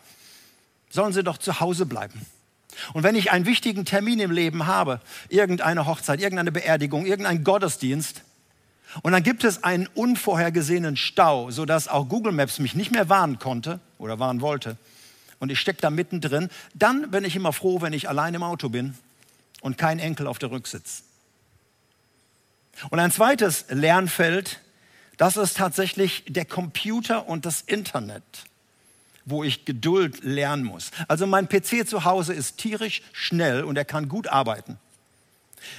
Sollen 0.89 1.13
sie 1.13 1.23
doch 1.23 1.37
zu 1.37 1.59
Hause 1.59 1.85
bleiben. 1.85 2.25
Und 2.93 3.03
wenn 3.03 3.15
ich 3.15 3.31
einen 3.31 3.45
wichtigen 3.45 3.85
Termin 3.85 4.19
im 4.19 4.31
Leben 4.31 4.67
habe, 4.67 5.01
irgendeine 5.27 5.85
Hochzeit, 5.85 6.21
irgendeine 6.21 6.51
Beerdigung, 6.51 7.05
irgendein 7.05 7.43
Gottesdienst, 7.43 8.23
und 9.03 9.11
dann 9.11 9.21
gibt 9.21 9.43
es 9.43 9.63
einen 9.63 9.87
unvorhergesehenen 9.87 10.97
Stau, 10.97 11.51
sodass 11.51 11.87
auch 11.87 12.09
Google 12.09 12.31
Maps 12.31 12.59
mich 12.59 12.73
nicht 12.73 12.91
mehr 12.91 13.07
warnen 13.07 13.37
konnte 13.37 13.79
oder 13.99 14.17
warnen 14.17 14.41
wollte, 14.41 14.77
und 15.39 15.51
ich 15.51 15.59
stecke 15.59 15.81
da 15.81 15.89
mittendrin, 15.89 16.49
dann 16.73 17.11
bin 17.11 17.23
ich 17.23 17.35
immer 17.35 17.53
froh, 17.53 17.81
wenn 17.81 17.93
ich 17.93 18.07
allein 18.09 18.33
im 18.33 18.43
Auto 18.43 18.69
bin 18.69 18.95
und 19.61 19.77
kein 19.77 19.99
Enkel 19.99 20.27
auf 20.27 20.39
der 20.39 20.51
Rücksitz. 20.51 21.03
Und 22.89 22.99
ein 22.99 23.11
zweites 23.11 23.65
Lernfeld, 23.69 24.59
das 25.17 25.35
ist 25.37 25.57
tatsächlich 25.57 26.23
der 26.27 26.45
Computer 26.45 27.27
und 27.27 27.45
das 27.45 27.61
Internet. 27.61 28.23
wo 29.25 29.43
ich 29.43 29.65
Geduld 29.65 30.23
lernen 30.23 30.63
muss. 30.63 30.91
Also 31.07 31.27
mein 31.27 31.47
PC 31.47 31.87
zu 31.87 32.03
Hause 32.05 32.33
ist 32.33 32.57
tierisch 32.57 33.01
schnell 33.13 33.63
und 33.63 33.77
er 33.77 33.85
kann 33.85 34.09
gut 34.09 34.27
arbeiten. 34.27 34.77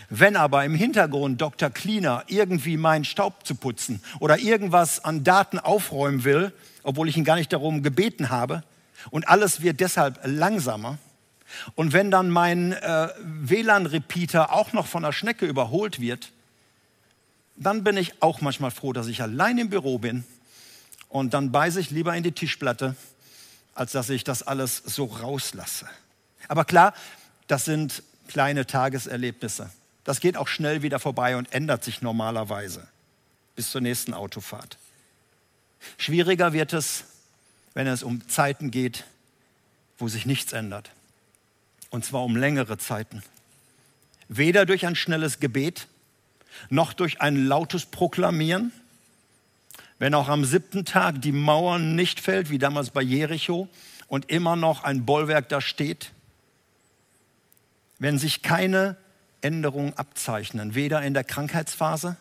Wenn 0.08 0.36
aber 0.36 0.64
im 0.64 0.74
Hintergrund 0.74 1.40
Dr. 1.40 1.70
Cleaner 1.70 2.24
irgendwie 2.28 2.76
meinen 2.76 3.04
Staub 3.04 3.46
zu 3.46 3.54
putzen 3.54 4.02
oder 4.20 4.38
irgendwas 4.38 5.04
an 5.04 5.24
Daten 5.24 5.58
aufräumen 5.58 6.24
will, 6.24 6.52
obwohl 6.82 7.08
ich 7.08 7.16
ihn 7.16 7.24
gar 7.24 7.36
nicht 7.36 7.52
darum 7.52 7.82
gebeten 7.82 8.30
habe, 8.30 8.62
und 9.10 9.28
alles 9.28 9.60
wird 9.62 9.80
deshalb 9.80 10.20
langsamer, 10.24 10.98
und 11.74 11.92
wenn 11.92 12.10
dann 12.10 12.30
mein 12.30 12.72
äh, 12.72 13.08
WLAN-Repeater 13.18 14.52
auch 14.52 14.72
noch 14.72 14.86
von 14.86 15.04
einer 15.04 15.12
Schnecke 15.12 15.46
überholt 15.46 16.00
wird, 16.00 16.30
dann 17.56 17.84
bin 17.84 17.96
ich 17.96 18.22
auch 18.22 18.40
manchmal 18.40 18.70
froh, 18.70 18.92
dass 18.92 19.06
ich 19.06 19.20
allein 19.20 19.58
im 19.58 19.68
Büro 19.68 19.98
bin 19.98 20.24
und 21.08 21.34
dann 21.34 21.52
beiße 21.52 21.80
ich 21.80 21.90
lieber 21.90 22.14
in 22.16 22.22
die 22.22 22.32
Tischplatte, 22.32 22.94
als 23.74 23.92
dass 23.92 24.08
ich 24.10 24.24
das 24.24 24.42
alles 24.42 24.76
so 24.76 25.04
rauslasse. 25.04 25.86
Aber 26.48 26.64
klar, 26.64 26.94
das 27.48 27.64
sind 27.64 28.02
kleine 28.28 28.66
Tageserlebnisse. 28.66 29.70
Das 30.04 30.20
geht 30.20 30.36
auch 30.36 30.48
schnell 30.48 30.82
wieder 30.82 30.98
vorbei 30.98 31.36
und 31.36 31.52
ändert 31.52 31.84
sich 31.84 32.00
normalerweise 32.00 32.86
bis 33.56 33.70
zur 33.70 33.80
nächsten 33.80 34.14
Autofahrt. 34.14 34.78
Schwieriger 35.98 36.52
wird 36.52 36.72
es, 36.72 37.04
wenn 37.74 37.86
es 37.86 38.02
um 38.02 38.28
Zeiten 38.28 38.70
geht, 38.70 39.04
wo 39.98 40.08
sich 40.08 40.26
nichts 40.26 40.52
ändert. 40.52 40.90
Und 41.90 42.04
zwar 42.04 42.24
um 42.24 42.36
längere 42.36 42.78
Zeiten. 42.78 43.22
Weder 44.28 44.66
durch 44.66 44.86
ein 44.86 44.96
schnelles 44.96 45.40
Gebet, 45.40 45.88
noch 46.68 46.92
durch 46.92 47.20
ein 47.20 47.46
lautes 47.46 47.86
Proklamieren. 47.86 48.72
Wenn 49.98 50.14
auch 50.14 50.28
am 50.28 50.44
siebten 50.44 50.84
Tag 50.84 51.20
die 51.20 51.32
Mauer 51.32 51.78
nicht 51.78 52.20
fällt, 52.20 52.50
wie 52.50 52.58
damals 52.58 52.90
bei 52.90 53.02
Jericho, 53.02 53.68
und 54.08 54.28
immer 54.28 54.56
noch 54.56 54.82
ein 54.82 55.06
Bollwerk 55.06 55.48
da 55.48 55.60
steht, 55.60 56.10
wenn 58.00 58.18
sich 58.18 58.42
keine 58.42 58.96
Änderungen 59.40 59.96
abzeichnen, 59.96 60.74
weder 60.74 61.02
in 61.02 61.14
der 61.14 61.22
Krankheitsphase, 61.22 62.16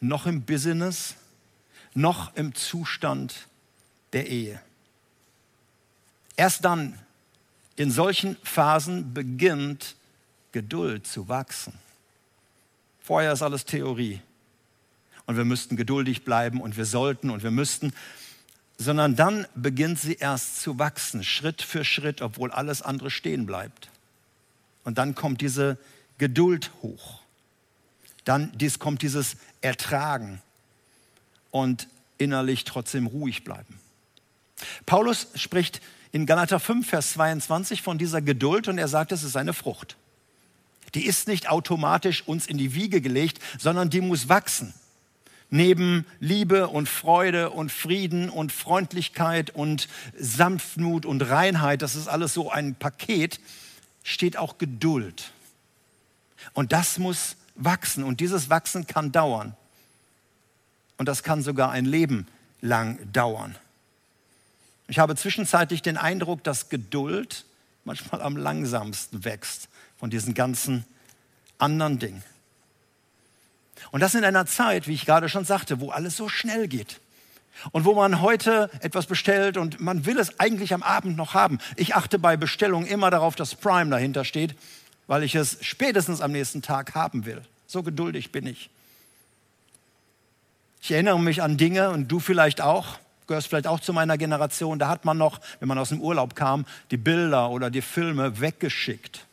noch 0.00 0.26
im 0.26 0.42
Business, 0.42 1.14
noch 1.94 2.34
im 2.34 2.54
Zustand 2.54 3.46
der 4.14 4.28
Ehe. 4.28 4.60
Erst 6.36 6.64
dann, 6.64 6.98
in 7.76 7.90
solchen 7.90 8.36
Phasen, 8.42 9.12
beginnt 9.12 9.96
Geduld 10.52 11.06
zu 11.06 11.28
wachsen. 11.28 11.74
Vorher 13.02 13.32
ist 13.32 13.42
alles 13.42 13.64
Theorie. 13.64 14.20
Und 15.26 15.36
wir 15.36 15.44
müssten 15.44 15.76
geduldig 15.76 16.24
bleiben 16.24 16.60
und 16.60 16.76
wir 16.76 16.86
sollten 16.86 17.30
und 17.30 17.42
wir 17.42 17.50
müssten, 17.50 17.92
sondern 18.78 19.16
dann 19.16 19.46
beginnt 19.54 19.98
sie 19.98 20.14
erst 20.14 20.60
zu 20.60 20.78
wachsen, 20.78 21.24
Schritt 21.24 21.62
für 21.62 21.84
Schritt, 21.84 22.22
obwohl 22.22 22.50
alles 22.50 22.82
andere 22.82 23.10
stehen 23.10 23.46
bleibt. 23.46 23.88
Und 24.84 24.98
dann 24.98 25.14
kommt 25.14 25.40
diese 25.40 25.78
Geduld 26.18 26.70
hoch. 26.82 27.20
Dann 28.24 28.52
dies 28.56 28.78
kommt 28.78 29.02
dieses 29.02 29.36
Ertragen 29.60 30.40
und 31.50 31.88
innerlich 32.18 32.64
trotzdem 32.64 33.06
ruhig 33.06 33.44
bleiben. 33.44 33.78
Paulus 34.86 35.28
spricht 35.34 35.80
in 36.12 36.26
Galater 36.26 36.60
5, 36.60 36.88
Vers 36.88 37.12
22 37.14 37.82
von 37.82 37.98
dieser 37.98 38.22
Geduld 38.22 38.68
und 38.68 38.78
er 38.78 38.88
sagt, 38.88 39.12
es 39.12 39.22
ist 39.24 39.36
eine 39.36 39.52
Frucht. 39.52 39.96
Die 40.94 41.06
ist 41.06 41.26
nicht 41.26 41.48
automatisch 41.48 42.22
uns 42.26 42.46
in 42.46 42.56
die 42.56 42.74
Wiege 42.74 43.00
gelegt, 43.00 43.40
sondern 43.58 43.90
die 43.90 44.00
muss 44.00 44.28
wachsen. 44.28 44.74
Neben 45.50 46.06
Liebe 46.20 46.68
und 46.68 46.88
Freude 46.88 47.50
und 47.50 47.70
Frieden 47.70 48.30
und 48.30 48.52
Freundlichkeit 48.52 49.50
und 49.50 49.88
Sanftmut 50.18 51.04
und 51.04 51.22
Reinheit, 51.22 51.82
das 51.82 51.96
ist 51.96 52.08
alles 52.08 52.34
so 52.34 52.50
ein 52.50 52.74
Paket, 52.74 53.40
steht 54.02 54.36
auch 54.36 54.58
Geduld. 54.58 55.32
Und 56.52 56.72
das 56.72 56.98
muss 56.98 57.36
wachsen 57.56 58.04
und 58.04 58.20
dieses 58.20 58.50
Wachsen 58.50 58.86
kann 58.86 59.12
dauern. 59.12 59.56
Und 60.96 61.08
das 61.08 61.22
kann 61.22 61.42
sogar 61.42 61.70
ein 61.70 61.84
Leben 61.84 62.26
lang 62.60 62.98
dauern. 63.12 63.56
Ich 64.88 64.98
habe 64.98 65.16
zwischenzeitlich 65.16 65.82
den 65.82 65.96
Eindruck, 65.96 66.44
dass 66.44 66.68
Geduld 66.68 67.44
manchmal 67.84 68.22
am 68.22 68.36
langsamsten 68.36 69.24
wächst 69.24 69.68
von 69.96 70.10
diesen 70.10 70.34
ganzen 70.34 70.84
anderen 71.58 71.98
Dingen. 71.98 72.22
Und 73.90 74.00
das 74.00 74.14
in 74.14 74.24
einer 74.24 74.46
Zeit, 74.46 74.88
wie 74.88 74.94
ich 74.94 75.06
gerade 75.06 75.28
schon 75.28 75.44
sagte, 75.44 75.80
wo 75.80 75.90
alles 75.90 76.16
so 76.16 76.28
schnell 76.28 76.68
geht. 76.68 77.00
Und 77.70 77.84
wo 77.84 77.94
man 77.94 78.20
heute 78.20 78.68
etwas 78.80 79.06
bestellt 79.06 79.56
und 79.56 79.80
man 79.80 80.06
will 80.06 80.18
es 80.18 80.40
eigentlich 80.40 80.74
am 80.74 80.82
Abend 80.82 81.16
noch 81.16 81.34
haben. 81.34 81.58
Ich 81.76 81.94
achte 81.94 82.18
bei 82.18 82.36
Bestellungen 82.36 82.86
immer 82.86 83.10
darauf, 83.10 83.36
dass 83.36 83.54
Prime 83.54 83.90
dahinter 83.90 84.24
steht, 84.24 84.56
weil 85.06 85.22
ich 85.22 85.36
es 85.36 85.58
spätestens 85.60 86.20
am 86.20 86.32
nächsten 86.32 86.62
Tag 86.62 86.94
haben 86.94 87.26
will. 87.26 87.42
So 87.66 87.84
geduldig 87.84 88.32
bin 88.32 88.46
ich. 88.46 88.70
Ich 90.80 90.90
erinnere 90.90 91.18
mich 91.20 91.42
an 91.42 91.56
Dinge 91.56 91.90
und 91.90 92.08
du 92.08 92.18
vielleicht 92.18 92.60
auch, 92.60 92.98
gehörst 93.26 93.48
vielleicht 93.48 93.66
auch 93.66 93.80
zu 93.80 93.92
meiner 93.92 94.18
Generation, 94.18 94.78
da 94.78 94.88
hat 94.88 95.04
man 95.04 95.18
noch, 95.18 95.40
wenn 95.60 95.68
man 95.68 95.78
aus 95.78 95.88
dem 95.90 96.00
Urlaub 96.00 96.34
kam, 96.34 96.66
die 96.90 96.96
Bilder 96.96 97.50
oder 97.50 97.70
die 97.70 97.82
Filme 97.82 98.40
weggeschickt. 98.40 99.26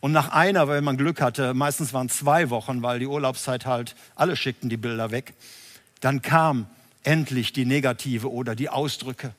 Und 0.00 0.12
nach 0.12 0.30
einer, 0.30 0.68
wenn 0.68 0.82
man 0.82 0.96
Glück 0.96 1.20
hatte, 1.20 1.54
meistens 1.54 1.92
waren 1.92 2.08
zwei 2.08 2.50
Wochen, 2.50 2.82
weil 2.82 2.98
die 2.98 3.06
Urlaubszeit 3.06 3.66
halt, 3.66 3.94
alle 4.16 4.36
schickten 4.36 4.68
die 4.68 4.76
Bilder 4.76 5.10
weg, 5.10 5.34
dann 6.00 6.22
kam 6.22 6.66
endlich 7.04 7.52
die 7.52 7.64
Negative 7.64 8.32
oder 8.32 8.54
die 8.54 8.68
Ausdrücke. 8.68 9.32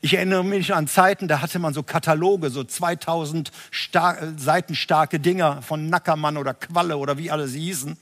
Ich 0.00 0.14
erinnere 0.14 0.44
mich 0.44 0.74
an 0.74 0.88
Zeiten, 0.88 1.28
da 1.28 1.42
hatte 1.42 1.58
man 1.58 1.74
so 1.74 1.82
Kataloge, 1.82 2.48
so 2.48 2.64
2000 2.64 3.52
Star 3.72 4.16
Seiten 4.38 4.74
starke 4.74 5.20
Dinger 5.20 5.60
von 5.60 5.90
Nackermann 5.90 6.38
oder 6.38 6.54
Qualle 6.54 6.96
oder 6.96 7.18
wie 7.18 7.30
alle 7.30 7.48
sie 7.48 7.60
hießen. 7.60 7.98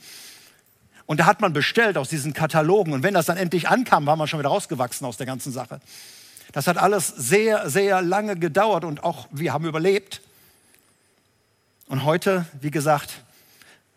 Und 1.06 1.21
da 1.21 1.26
hat 1.26 1.40
man 1.40 1.52
bestellt 1.52 1.97
aus 1.97 2.09
diesen 2.09 2.32
Katalogen. 2.32 2.92
Und 2.92 3.02
wenn 3.02 3.14
das 3.14 3.26
dann 3.26 3.37
endlich 3.37 3.68
ankam, 3.68 4.06
war 4.06 4.16
man 4.16 4.28
schon 4.28 4.38
wieder 4.38 4.49
rausgewachsen 4.49 5.06
aus 5.06 5.16
der 5.16 5.26
ganzen 5.26 5.52
Sache. 5.52 5.80
Das 6.52 6.66
hat 6.66 6.76
alles 6.76 7.09
sehr, 7.09 7.68
sehr 7.68 8.02
lange 8.02 8.37
gedauert 8.37 8.85
und 8.85 9.04
auch 9.04 9.26
wir 9.30 9.52
haben 9.52 9.64
überlebt. 9.64 10.21
Und 11.88 12.04
heute, 12.04 12.47
wie 12.61 12.71
gesagt, 12.71 13.23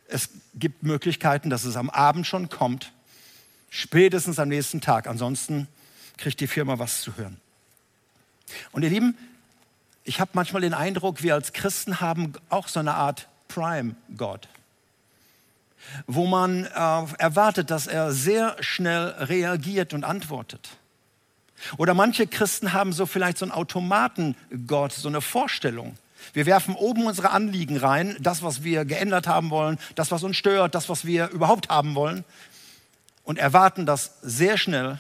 es 0.08 0.30
gibt 0.54 0.84
Möglichkeiten, 0.84 1.50
dass 1.50 1.64
es 1.64 1.76
am 1.76 1.90
Abend 1.90 2.28
schon 2.28 2.50
kommt, 2.50 2.92
spätestens 3.70 4.40
am 4.40 4.50
nächsten 4.50 4.82
Tag. 4.82 5.08
Ansonsten 5.08 5.68
kriegt 6.18 6.40
die 6.40 6.48
Firma 6.48 6.80
was 6.80 7.02
zu 7.02 7.18
hören. 7.18 7.40
Und 8.72 8.84
ihr 8.84 8.90
Lieben, 8.90 9.18
ich 10.04 10.20
habe 10.20 10.32
manchmal 10.34 10.62
den 10.62 10.74
Eindruck, 10.74 11.24
wir 11.24 11.34
als 11.34 11.52
Christen 11.52 12.00
haben 12.00 12.34
auch 12.50 12.68
so 12.68 12.80
eine 12.80 12.94
Art 12.94 13.28
Prime-Gott, 13.48 14.48
wo 16.08 16.26
man 16.26 16.66
äh, 16.66 16.70
erwartet, 17.18 17.72
dass 17.72 17.88
er 17.88 18.12
sehr 18.12 18.56
schnell 18.60 19.10
reagiert 19.20 19.94
und 19.94 20.04
antwortet. 20.04 20.70
Oder 21.78 21.94
manche 21.94 22.28
Christen 22.28 22.74
haben 22.74 22.94
so 22.94 23.06
vielleicht 23.06 23.38
so 23.38 23.46
einen 23.46 23.52
Automaten-Gott, 23.52 24.94
so 24.94 25.08
eine 25.08 25.22
Vorstellung. 25.22 25.96
Wir 26.34 26.46
werfen 26.46 26.76
oben 26.76 27.06
unsere 27.06 27.32
Anliegen 27.32 27.78
rein, 27.78 28.18
das, 28.20 28.44
was 28.44 28.64
wir 28.64 28.86
geändert 28.86 29.28
haben 29.28 29.50
wollen, 29.50 29.78
das, 29.96 30.12
was 30.12 30.24
uns 30.24 30.38
stört, 30.38 30.76
das, 30.76 30.90
was 30.90 31.06
wir 31.06 31.30
überhaupt 31.30 31.70
haben 31.70 31.96
wollen 31.96 32.24
und 33.24 33.38
erwarten, 33.38 33.86
dass 33.86 34.20
sehr 34.22 34.58
schnell, 34.58 35.00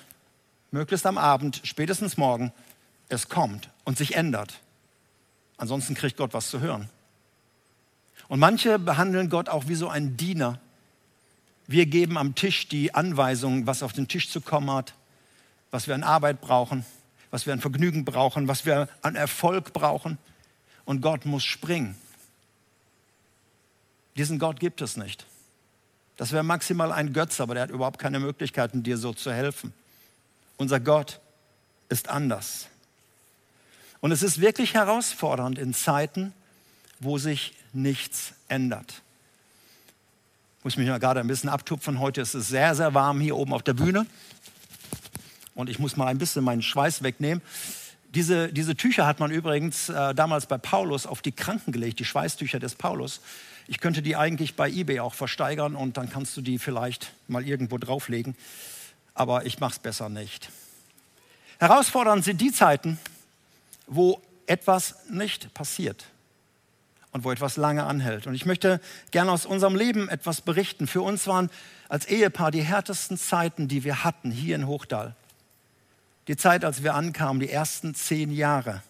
möglichst 0.72 1.05
am 1.05 1.17
Abend, 1.17 1.62
spätestens 1.63 2.17
morgen, 2.17 2.51
es 3.10 3.29
kommt 3.29 3.70
und 3.84 3.98
sich 3.98 4.15
ändert. 4.15 4.60
Ansonsten 5.58 5.96
kriegt 5.96 6.17
Gott 6.17 6.34
was 6.34 6.50
zu 6.50 6.60
hören. 6.60 6.89
Und 8.27 8.39
manche 8.39 8.79
behandeln 8.79 9.29
Gott 9.29 9.50
auch 9.50 9.67
wie 9.67 9.75
so 9.75 9.88
ein 9.88 10.17
Diener. 10.17 10.60
Wir 11.67 11.86
geben 11.86 12.17
am 12.17 12.36
Tisch 12.36 12.67
die 12.67 12.93
Anweisung, 12.93 13.65
was 13.65 13.84
auf 13.84 13.93
den 13.93 14.07
Tisch 14.07 14.29
zu 14.29 14.41
kommen 14.41 14.69
hat, 14.72 14.93
was 15.72 15.88
wir 15.88 15.95
an 15.95 16.03
Arbeit 16.03 16.41
brauchen, 16.41 16.86
was 17.31 17.45
wir 17.45 17.53
an 17.53 17.60
Vergnügen 17.60 18.05
brauchen, 18.05 18.48
was 18.48 18.65
wir 18.65 18.88
an 19.01 19.15
Erfolg 19.15 19.74
brauchen 19.74 20.17
und 20.86 21.01
Gott 21.01 21.25
muss 21.25 21.43
springen. 21.43 21.95
Diesen 24.15 24.39
Gott 24.39 24.60
gibt 24.60 24.81
es 24.81 24.95
nicht. 24.95 25.25
Das 26.17 26.31
wäre 26.31 26.43
maximal 26.43 26.91
ein 26.91 27.12
Götz, 27.12 27.41
aber 27.41 27.55
der 27.55 27.63
hat 27.63 27.72
überhaupt 27.72 28.00
keine 28.00 28.19
Möglichkeiten, 28.19 28.84
dir 28.84 28.98
so 28.98 29.13
zu 29.13 29.34
helfen. 29.34 29.74
Unser 30.57 30.79
Gott 30.79 31.19
ist 31.89 32.07
anders. 32.07 32.67
Und 34.00 34.12
es 34.12 34.24
ist 34.24 34.39
wirklich 34.39 34.75
herausfordernd 34.75 35.57
in 35.57 35.74
Zeiten, 35.74 36.34
wo 37.00 37.17
sich 37.17 37.53
nichts 37.74 38.34
ändert. 38.48 39.01
Muss 40.65 40.77
mich 40.77 40.88
mal 40.88 40.98
gerade 40.98 41.19
ein 41.19 41.27
bisschen 41.27 41.51
abtupfen. 41.51 42.00
Heute 42.00 42.22
ist 42.22 42.34
es 42.34 42.48
sehr, 42.48 42.74
sehr 42.74 42.95
warm 42.95 43.22
hier 43.22 43.38
oben 43.38 43.53
auf 43.53 43.62
der 43.62 43.75
Bühne. 43.75 44.07
Und 45.53 45.69
ich 45.69 45.77
muss 45.77 45.95
mal 45.95 46.07
ein 46.07 46.17
bisschen 46.17 46.43
meinen 46.43 46.63
Schweiß 46.63 47.03
wegnehmen. 47.03 47.43
Diese, 48.15 48.51
diese 48.51 48.75
Tücher 48.75 49.05
hat 49.05 49.19
man 49.19 49.29
übrigens 49.29 49.89
äh, 49.89 50.15
damals 50.15 50.48
bei 50.48 50.57
Paulus 50.57 51.05
auf 51.05 51.22
die 51.22 51.34
Kranken 51.34 51.72
gelegt, 51.72 52.00
die 52.00 52.03
Schweißtücher 52.03 52.57
des 52.57 52.74
Paulus. 52.74 53.22
Ich 53.67 53.79
könnte 53.79 54.01
die 54.01 54.15
eigentlich 54.15 54.55
bei 54.55 54.67
eBay 54.67 55.01
auch 55.01 55.13
versteigern 55.13 55.75
und 55.75 55.98
dann 55.98 56.10
kannst 56.10 56.36
du 56.36 56.41
die 56.41 56.57
vielleicht 56.57 57.12
mal 57.27 57.48
irgendwo 57.48 57.77
drauflegen. 57.77 58.36
Aber 59.13 59.45
ich 59.45 59.60
mache 59.60 59.74
es 59.74 59.77
besser 59.77 60.10
nicht. 60.10 60.50
Herausfordernd 61.60 62.25
sind 62.25 62.41
die 62.41 62.51
Zeiten, 62.51 62.98
wo 63.86 64.19
etwas 64.48 64.95
nicht 65.12 65.53
passiert 65.53 66.07
und 67.15 67.24
wo 67.24 67.31
etwas 67.31 67.55
lange 67.55 67.86
anhält. 67.86 68.27
Und 68.27 68.36
ich 68.36 68.45
möchte 68.45 68.81
gerne 69.12 69.31
aus 69.31 69.45
unserem 69.45 69.77
Leben 69.77 70.10
etwas 70.10 70.41
berichten. 70.41 70.86
Für 70.86 71.01
uns 71.01 71.27
waren 71.27 71.50
als 71.88 72.05
Ehepaar 72.07 72.51
die 72.51 72.62
härtesten 72.62 73.17
Zeiten, 73.17 73.69
die 73.69 73.86
wir 73.86 74.03
hatten 74.03 74.31
hier 74.31 74.53
in 74.57 74.67
Hochdal. 74.67 75.15
Die 76.27 76.36
Zeit, 76.36 76.65
als 76.65 76.84
wir 76.84 76.93
ankamen, 76.93 77.39
die 77.39 77.50
ersten 77.50 77.95
zehn 77.95 78.34
Jahre, 78.34 78.84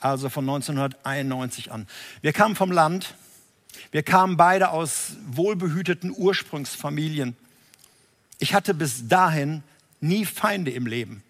also 0.00 0.28
von 0.28 0.42
1991 0.42 1.70
an. 1.70 1.86
Wir 2.20 2.32
kamen 2.32 2.56
vom 2.56 2.72
Land, 2.72 3.14
wir 3.92 4.02
kamen 4.02 4.36
beide 4.36 4.70
aus 4.70 5.12
wohlbehüteten 5.28 6.12
Ursprungsfamilien. 6.16 7.36
Ich 8.40 8.54
hatte 8.54 8.74
bis 8.74 9.06
dahin 9.06 9.62
nie 10.00 10.26
Feinde 10.26 10.72
im 10.72 10.86
Leben, 10.86 11.22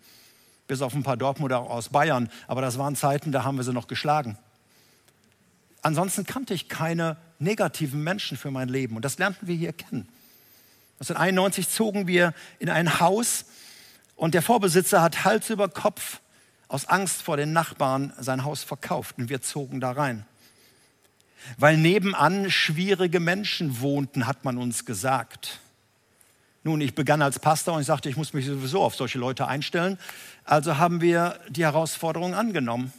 bis 0.67 0.81
auf 0.81 0.95
ein 0.95 1.03
paar 1.03 1.19
Dortmunder 1.19 1.59
aus 1.59 1.91
Bayern, 1.91 2.31
aber 2.47 2.62
das 2.62 2.79
waren 2.79 2.97
Zeiten, 2.97 3.33
da 3.33 3.45
haben 3.45 3.59
wir 3.59 3.65
sie 3.65 3.75
noch 3.75 3.87
geschlagen. 3.87 4.39
Ansonsten 5.83 6.25
kannte 6.25 6.55
ich 6.55 6.69
keine 6.69 7.17
negativen 7.39 8.03
Menschen 8.03 8.37
für 8.37 8.51
mein 8.51 8.69
Leben 8.69 8.97
und 8.97 9.05
das 9.05 9.19
lernten 9.19 9.49
wir 9.49 9.57
hier 9.57 9.73
kennen. 9.73 10.09
1991 11.01 11.69
zogen 11.69 12.07
wir 12.07 12.33
in 12.61 12.71
ein 12.71 13.01
Haus 13.01 13.45
und 14.15 14.35
der 14.35 14.43
Vorbesitzer 14.43 15.03
hat 15.03 15.25
Hals 15.25 15.51
über 15.51 15.69
Kopf 15.69 16.21
aus 16.69 16.87
Angst 16.87 17.23
vor 17.23 17.37
den 17.37 17.53
Nachbarn 17.53 18.12
sein 18.19 18.45
Haus 18.45 18.62
verkauft 18.62 19.19
und 19.19 19.29
wir 19.29 19.43
zogen 19.43 19.81
da 19.81 19.91
rein. 19.91 20.25
Weil 21.59 21.77
nebenan 21.77 22.51
schwierige 22.51 23.19
Menschen 23.19 23.81
wohnten, 23.81 24.29
hat 24.29 24.45
man 24.45 24.59
uns 24.59 24.85
gesagt. 24.85 25.59
Nun, 26.62 26.81
ich 26.81 26.95
begann 26.95 27.21
als 27.21 27.41
Pastor 27.41 27.75
und 27.75 27.81
ich 27.81 27.89
sagte, 27.89 28.09
ich 28.09 28.17
muss 28.17 28.33
mich 28.33 28.47
sowieso 28.47 28.83
auf 28.83 28.95
solche 28.95 29.19
Leute 29.19 29.49
einstellen. 29.49 29.99
Also 30.45 30.79
haben 30.79 31.01
wir 31.01 31.41
die 31.49 31.65
Herausforderung 31.65 32.35
angenommen. 32.35 32.93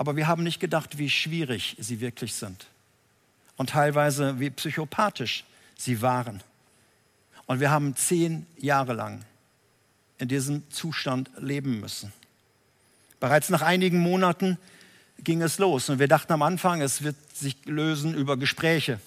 Aber 0.00 0.16
wir 0.16 0.28
haben 0.28 0.44
nicht 0.44 0.60
gedacht, 0.60 0.96
wie 0.96 1.10
schwierig 1.10 1.76
sie 1.78 2.00
wirklich 2.00 2.32
sind. 2.34 2.68
Und 3.58 3.68
teilweise 3.68 4.40
wie 4.40 4.48
psychopathisch 4.48 5.44
sie 5.76 6.00
waren. 6.00 6.42
Und 7.44 7.60
wir 7.60 7.70
haben 7.70 7.94
zehn 7.96 8.46
Jahre 8.56 8.94
lang 8.94 9.26
in 10.16 10.28
diesem 10.28 10.62
Zustand 10.70 11.28
leben 11.36 11.80
müssen. 11.80 12.14
Bereits 13.20 13.50
nach 13.50 13.60
einigen 13.60 14.00
Monaten 14.00 14.56
ging 15.18 15.42
es 15.42 15.58
los 15.58 15.90
und 15.90 15.98
wir 15.98 16.08
dachten 16.08 16.32
am 16.32 16.40
Anfang, 16.40 16.80
es 16.80 17.02
wird 17.02 17.16
sich 17.36 17.58
lösen 17.66 18.14
über 18.14 18.38
Gespräche. 18.38 19.00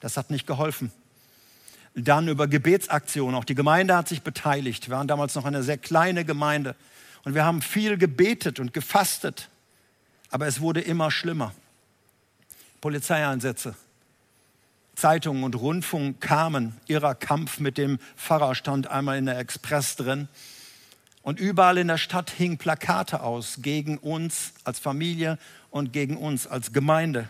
Das 0.00 0.16
hat 0.16 0.30
nicht 0.30 0.48
geholfen. 0.48 0.90
Dann 1.94 2.26
über 2.26 2.48
Gebetsaktionen. 2.48 3.36
Auch 3.36 3.44
die 3.44 3.54
Gemeinde 3.54 3.94
hat 3.96 4.08
sich 4.08 4.22
beteiligt. 4.22 4.88
Wir 4.88 4.96
waren 4.96 5.06
damals 5.06 5.36
noch 5.36 5.44
eine 5.44 5.62
sehr 5.62 5.78
kleine 5.78 6.24
Gemeinde 6.24 6.74
und 7.22 7.36
wir 7.36 7.44
haben 7.44 7.62
viel 7.62 7.96
gebetet 7.96 8.58
und 8.58 8.74
gefastet. 8.74 9.48
Aber 10.32 10.46
es 10.46 10.60
wurde 10.60 10.80
immer 10.80 11.10
schlimmer. 11.10 11.54
Polizeieinsätze, 12.80 13.76
Zeitungen 14.96 15.44
und 15.44 15.54
Rundfunk 15.54 16.20
kamen. 16.22 16.74
Ihrer 16.88 17.14
Kampf 17.14 17.60
mit 17.60 17.76
dem 17.76 17.98
Pfarrer 18.16 18.54
stand 18.54 18.88
einmal 18.88 19.18
in 19.18 19.26
der 19.26 19.38
Express 19.38 19.94
drin. 19.94 20.28
Und 21.22 21.38
überall 21.38 21.76
in 21.76 21.86
der 21.86 21.98
Stadt 21.98 22.30
hingen 22.30 22.56
Plakate 22.56 23.22
aus 23.22 23.58
gegen 23.60 23.98
uns 23.98 24.54
als 24.64 24.78
Familie 24.80 25.38
und 25.70 25.92
gegen 25.92 26.16
uns 26.16 26.46
als 26.46 26.72
Gemeinde. 26.72 27.28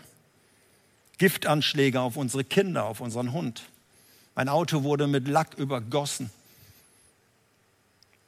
Giftanschläge 1.17 1.99
auf 1.99 2.15
unsere 2.15 2.45
Kinder, 2.45 2.85
auf 2.85 3.01
unseren 3.01 3.33
Hund. 3.33 3.63
Mein 4.33 4.47
Auto 4.47 4.83
wurde 4.83 5.07
mit 5.07 5.27
Lack 5.27 5.55
übergossen. 5.55 6.31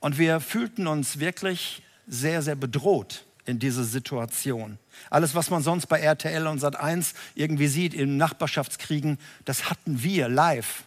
Und 0.02 0.18
wir 0.18 0.42
fühlten 0.42 0.86
uns 0.86 1.18
wirklich 1.20 1.82
sehr, 2.08 2.42
sehr 2.42 2.56
bedroht 2.56 3.24
in 3.46 3.60
dieser 3.60 3.84
Situation. 3.84 4.78
Alles, 5.10 5.36
was 5.36 5.50
man 5.50 5.62
sonst 5.62 5.88
bei 5.88 6.00
RTL 6.00 6.48
und 6.48 6.62
Sat1 6.62 7.14
irgendwie 7.36 7.68
sieht 7.68 7.94
in 7.94 8.18
Nachbarschaftskriegen, 8.18 9.20
das 9.46 9.70
hatten 9.70 10.04
wir 10.04 10.30
live. 10.30 10.84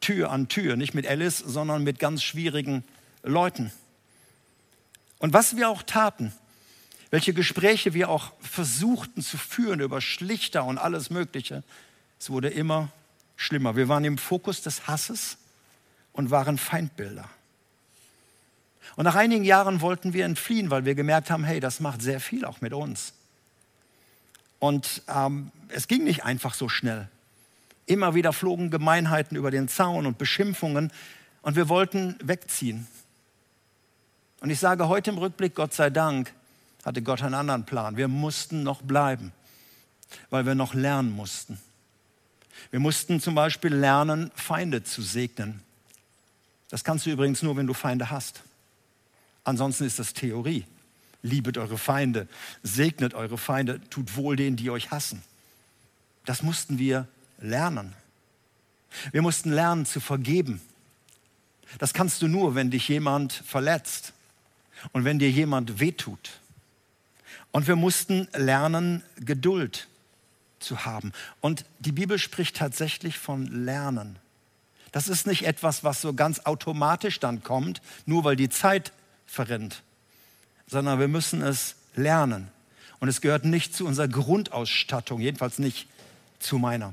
Tür 0.00 0.30
an 0.30 0.48
Tür, 0.48 0.76
nicht 0.76 0.94
mit 0.94 1.06
Alice, 1.06 1.38
sondern 1.38 1.84
mit 1.84 1.98
ganz 1.98 2.22
schwierigen 2.22 2.84
Leuten. 3.22 3.70
Und 5.18 5.34
was 5.34 5.56
wir 5.56 5.68
auch 5.68 5.82
taten, 5.82 6.32
welche 7.10 7.34
Gespräche 7.34 7.92
wir 7.92 8.08
auch 8.08 8.32
versuchten 8.40 9.20
zu 9.20 9.36
führen 9.36 9.80
über 9.80 10.00
Schlichter 10.00 10.64
und 10.64 10.78
alles 10.78 11.10
Mögliche, 11.10 11.62
es 12.18 12.30
wurde 12.30 12.48
immer 12.48 12.88
schlimmer. 13.36 13.76
Wir 13.76 13.88
waren 13.88 14.04
im 14.04 14.16
Fokus 14.16 14.62
des 14.62 14.86
Hasses 14.86 15.36
und 16.12 16.30
waren 16.30 16.56
Feindbilder. 16.56 17.28
Und 18.96 19.04
nach 19.04 19.14
einigen 19.14 19.44
Jahren 19.44 19.80
wollten 19.80 20.12
wir 20.12 20.24
entfliehen, 20.24 20.70
weil 20.70 20.84
wir 20.84 20.94
gemerkt 20.94 21.30
haben, 21.30 21.44
hey, 21.44 21.60
das 21.60 21.80
macht 21.80 22.02
sehr 22.02 22.20
viel 22.20 22.44
auch 22.44 22.60
mit 22.60 22.72
uns. 22.72 23.12
Und 24.58 25.02
ähm, 25.08 25.50
es 25.68 25.88
ging 25.88 26.04
nicht 26.04 26.24
einfach 26.24 26.54
so 26.54 26.68
schnell. 26.68 27.08
Immer 27.86 28.14
wieder 28.14 28.32
flogen 28.32 28.70
Gemeinheiten 28.70 29.36
über 29.36 29.50
den 29.50 29.68
Zaun 29.68 30.06
und 30.06 30.18
Beschimpfungen 30.18 30.92
und 31.42 31.56
wir 31.56 31.68
wollten 31.68 32.16
wegziehen. 32.22 32.86
Und 34.40 34.50
ich 34.50 34.60
sage 34.60 34.88
heute 34.88 35.10
im 35.10 35.18
Rückblick, 35.18 35.54
Gott 35.54 35.74
sei 35.74 35.90
Dank, 35.90 36.32
hatte 36.84 37.02
Gott 37.02 37.22
einen 37.22 37.34
anderen 37.34 37.64
Plan. 37.64 37.96
Wir 37.96 38.08
mussten 38.08 38.62
noch 38.62 38.82
bleiben, 38.82 39.32
weil 40.30 40.46
wir 40.46 40.54
noch 40.54 40.74
lernen 40.74 41.10
mussten. 41.10 41.58
Wir 42.70 42.80
mussten 42.80 43.20
zum 43.20 43.34
Beispiel 43.34 43.74
lernen, 43.74 44.30
Feinde 44.34 44.84
zu 44.84 45.02
segnen. 45.02 45.62
Das 46.68 46.84
kannst 46.84 47.06
du 47.06 47.10
übrigens 47.10 47.42
nur, 47.42 47.56
wenn 47.56 47.66
du 47.66 47.74
Feinde 47.74 48.10
hast. 48.10 48.42
Ansonsten 49.44 49.84
ist 49.84 49.98
das 49.98 50.12
Theorie. 50.12 50.64
Liebet 51.22 51.58
eure 51.58 51.78
Feinde, 51.78 52.28
segnet 52.62 53.14
eure 53.14 53.36
Feinde, 53.36 53.80
tut 53.90 54.16
wohl 54.16 54.36
denen, 54.36 54.56
die 54.56 54.70
euch 54.70 54.90
hassen. 54.90 55.22
Das 56.24 56.42
mussten 56.42 56.78
wir 56.78 57.08
lernen. 57.38 57.94
Wir 59.12 59.22
mussten 59.22 59.52
lernen 59.52 59.86
zu 59.86 60.00
vergeben. 60.00 60.60
Das 61.78 61.94
kannst 61.94 62.22
du 62.22 62.28
nur, 62.28 62.54
wenn 62.54 62.70
dich 62.70 62.88
jemand 62.88 63.32
verletzt 63.32 64.12
und 64.92 65.04
wenn 65.04 65.18
dir 65.18 65.30
jemand 65.30 65.78
wehtut. 65.78 66.40
Und 67.52 67.66
wir 67.66 67.76
mussten 67.76 68.28
lernen, 68.32 69.02
Geduld 69.16 69.88
zu 70.58 70.84
haben. 70.84 71.12
Und 71.40 71.64
die 71.78 71.92
Bibel 71.92 72.18
spricht 72.18 72.56
tatsächlich 72.56 73.18
von 73.18 73.46
Lernen. 73.64 74.16
Das 74.92 75.08
ist 75.08 75.26
nicht 75.26 75.46
etwas, 75.46 75.84
was 75.84 76.00
so 76.00 76.14
ganz 76.14 76.40
automatisch 76.40 77.20
dann 77.20 77.42
kommt, 77.42 77.80
nur 78.06 78.24
weil 78.24 78.36
die 78.36 78.48
Zeit 78.48 78.92
verrennt, 79.30 79.82
sondern 80.66 80.98
wir 80.98 81.08
müssen 81.08 81.40
es 81.40 81.76
lernen. 81.94 82.48
Und 82.98 83.08
es 83.08 83.20
gehört 83.20 83.44
nicht 83.44 83.74
zu 83.74 83.86
unserer 83.86 84.08
Grundausstattung, 84.08 85.20
jedenfalls 85.20 85.58
nicht 85.58 85.86
zu 86.40 86.58
meiner. 86.58 86.92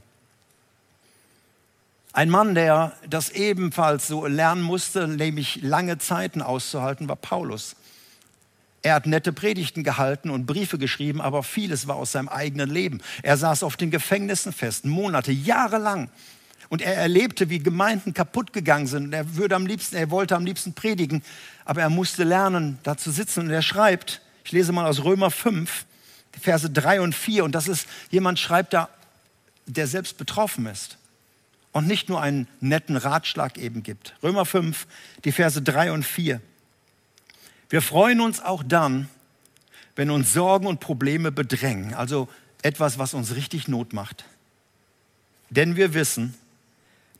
Ein 2.13 2.29
Mann, 2.29 2.55
der 2.55 2.93
das 3.09 3.31
ebenfalls 3.31 4.07
so 4.07 4.25
lernen 4.25 4.61
musste, 4.61 5.07
nämlich 5.07 5.61
lange 5.61 5.97
Zeiten 5.97 6.41
auszuhalten, 6.41 7.09
war 7.09 7.15
Paulus. 7.15 7.75
Er 8.83 8.93
hat 8.95 9.07
nette 9.07 9.33
Predigten 9.33 9.83
gehalten 9.83 10.29
und 10.29 10.45
Briefe 10.45 10.77
geschrieben, 10.77 11.19
aber 11.19 11.43
vieles 11.43 11.87
war 11.87 11.95
aus 11.95 12.13
seinem 12.13 12.29
eigenen 12.29 12.69
Leben. 12.69 13.01
Er 13.23 13.35
saß 13.35 13.63
auf 13.63 13.75
den 13.75 13.91
Gefängnissen 13.91 14.53
fest, 14.53 14.85
Monate, 14.85 15.31
Jahre 15.31 15.77
lang. 15.77 16.09
Und 16.69 16.81
er 16.81 16.95
erlebte, 16.95 17.49
wie 17.49 17.59
Gemeinden 17.59 18.13
kaputt 18.13 18.51
gegangen 18.53 18.87
sind. 18.87 19.13
Er 19.13 19.35
würde 19.35 19.55
am 19.55 19.65
liebsten, 19.65 19.95
er 19.95 20.11
wollte 20.11 20.35
am 20.35 20.45
liebsten 20.45 20.73
predigen, 20.73 21.23
aber 21.65 21.81
er 21.81 21.89
musste 21.89 22.23
lernen, 22.23 22.77
da 22.83 22.97
zu 22.97 23.11
sitzen. 23.11 23.41
Und 23.41 23.49
er 23.49 23.61
schreibt, 23.61 24.21
ich 24.43 24.51
lese 24.51 24.71
mal 24.71 24.85
aus 24.85 25.03
Römer 25.03 25.31
5, 25.31 25.85
Verse 26.39 26.69
3 26.69 27.01
und 27.01 27.15
4. 27.15 27.45
Und 27.45 27.53
das 27.53 27.67
ist, 27.67 27.87
jemand 28.11 28.39
schreibt 28.39 28.73
da, 28.73 28.89
der 29.65 29.87
selbst 29.87 30.17
betroffen 30.17 30.65
ist 30.65 30.97
und 31.71 31.87
nicht 31.87 32.09
nur 32.09 32.21
einen 32.21 32.47
netten 32.59 32.97
Ratschlag 32.97 33.57
eben 33.57 33.83
gibt. 33.83 34.15
Römer 34.23 34.45
5, 34.45 34.87
die 35.25 35.31
Verse 35.31 35.61
3 35.61 35.91
und 35.91 36.03
4. 36.03 36.41
Wir 37.69 37.81
freuen 37.81 38.21
uns 38.21 38.41
auch 38.41 38.63
dann, 38.63 39.09
wenn 39.95 40.09
uns 40.09 40.31
Sorgen 40.33 40.67
und 40.67 40.79
Probleme 40.79 41.31
bedrängen, 41.31 41.93
also 41.93 42.29
etwas, 42.61 42.97
was 42.97 43.13
uns 43.13 43.35
richtig 43.35 43.67
Not 43.67 43.93
macht. 43.93 44.25
Denn 45.49 45.75
wir 45.75 45.93
wissen, 45.93 46.33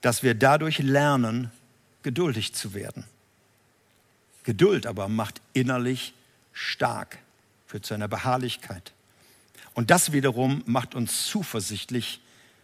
dass 0.08 0.24
wir 0.24 0.36
dadurch 0.36 0.80
lernen, 0.80 1.52
geduldig 2.02 2.54
zu 2.54 2.74
werden. 2.74 3.04
Geduld 4.46 4.86
aber 4.86 5.10
macht 5.10 5.42
innerlich 5.52 6.14
stark, 6.54 7.18
führt 7.66 7.86
zu 7.86 7.94
einer 7.94 8.08
Beharrlichkeit. 8.08 8.94
Und 9.74 9.92
das 9.92 10.14
wiederum 10.14 10.64
macht 10.66 10.96
uns 10.96 11.26
zuversichtlich 11.26 12.22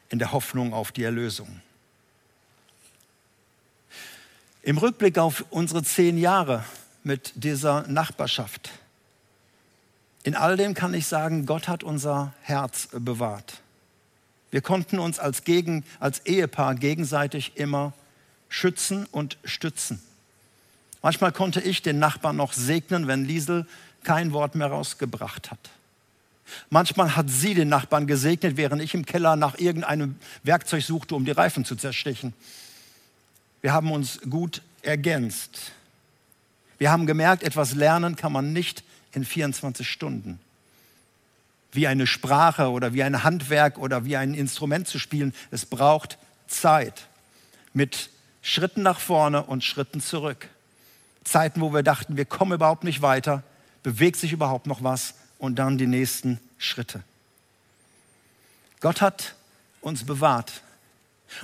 in 0.08 0.19
der 0.19 0.32
Hoffnung 0.32 0.73
auf 0.73 0.93
die 0.93 1.03
Erlösung. 1.03 1.60
Im 4.62 4.77
Rückblick 4.77 5.17
auf 5.17 5.43
unsere 5.49 5.84
zehn 5.84 6.17
Jahre 6.17 6.63
mit 7.03 7.34
dieser 7.36 7.86
Nachbarschaft, 7.89 8.71
in 10.23 10.36
all 10.36 10.56
dem 10.56 10.75
kann 10.75 10.93
ich 10.93 11.08
sagen, 11.08 11.45
Gott 11.45 11.67
hat 11.67 11.84
unser 11.84 12.34
Herz 12.39 12.88
bewahrt. 12.93 13.60
Wir 14.54 14.62
konnten 14.62 15.00
uns 15.00 15.18
als, 15.18 15.46
Gegen, 15.46 15.84
als 16.00 16.28
Ehepaar 16.28 16.76
gegenseitig 16.76 17.54
immer 17.56 17.92
schützen 18.50 19.08
und 19.08 19.39
stützen. 19.44 20.00
Manchmal 21.02 21.32
konnte 21.32 21.60
ich 21.60 21.82
den 21.82 21.98
Nachbarn 21.98 22.36
noch 22.36 22.54
segnen, 22.54 23.08
wenn 23.08 23.26
Liesel 23.26 23.66
kein 24.04 24.32
Wort 24.32 24.54
mehr 24.54 24.68
rausgebracht 24.68 25.50
hat. 25.50 25.72
Manchmal 26.70 27.16
hat 27.16 27.32
sie 27.32 27.56
den 27.56 27.68
Nachbarn 27.68 28.06
gesegnet, 28.06 28.56
während 28.56 28.84
ich 28.84 28.94
im 28.94 29.08
Keller 29.08 29.36
nach 29.36 29.58
irgendeinem 29.58 30.18
Werkzeug 30.44 30.84
suchte, 30.84 31.16
um 31.16 31.26
die 31.26 31.32
Reifen 31.32 31.66
zu 31.66 31.76
zerstechen. 31.76 32.36
Wir 33.62 33.74
haben 33.74 33.92
uns 33.92 34.22
gut 34.30 34.62
ergänzt. 34.84 35.72
Wir 36.78 36.92
haben 36.92 37.08
gemerkt, 37.08 37.42
etwas 37.42 37.74
lernen 37.74 38.16
kann 38.18 38.32
man 38.32 38.54
nicht 38.54 38.84
in 39.13 39.26
24 39.26 39.89
Stunden. 39.89 40.39
Wie 41.74 41.88
eine 41.88 42.08
Sprache 42.08 42.70
oder 42.70 42.94
wie 42.94 43.04
ein 43.04 43.24
Handwerk 43.24 43.78
oder 43.78 44.06
wie 44.06 44.16
ein 44.16 44.34
Instrument 44.34 44.88
zu 44.88 45.00
spielen. 45.00 45.34
Es 45.52 45.66
braucht 45.66 46.18
Zeit 46.48 47.08
mit 47.74 48.10
Schritten 48.42 48.84
nach 48.84 49.00
vorne 49.00 49.44
und 49.44 49.64
Schritten 49.64 50.02
zurück. 50.02 50.48
Zeiten, 51.24 51.62
wo 51.62 51.74
wir 51.74 51.84
dachten, 51.84 52.18
wir 52.18 52.26
kommen 52.26 52.54
überhaupt 52.54 52.84
nicht 52.84 53.02
weiter, 53.02 53.44
bewegt 53.82 54.18
sich 54.18 54.34
überhaupt 54.34 54.68
noch 54.68 54.84
was 54.84 55.16
und 55.38 55.58
dann 55.58 55.78
die 55.78 55.88
nächsten 55.88 56.40
Schritte. 56.58 57.04
Gott 58.80 59.02
hat 59.02 59.36
uns 59.82 60.06
bewahrt. 60.06 60.62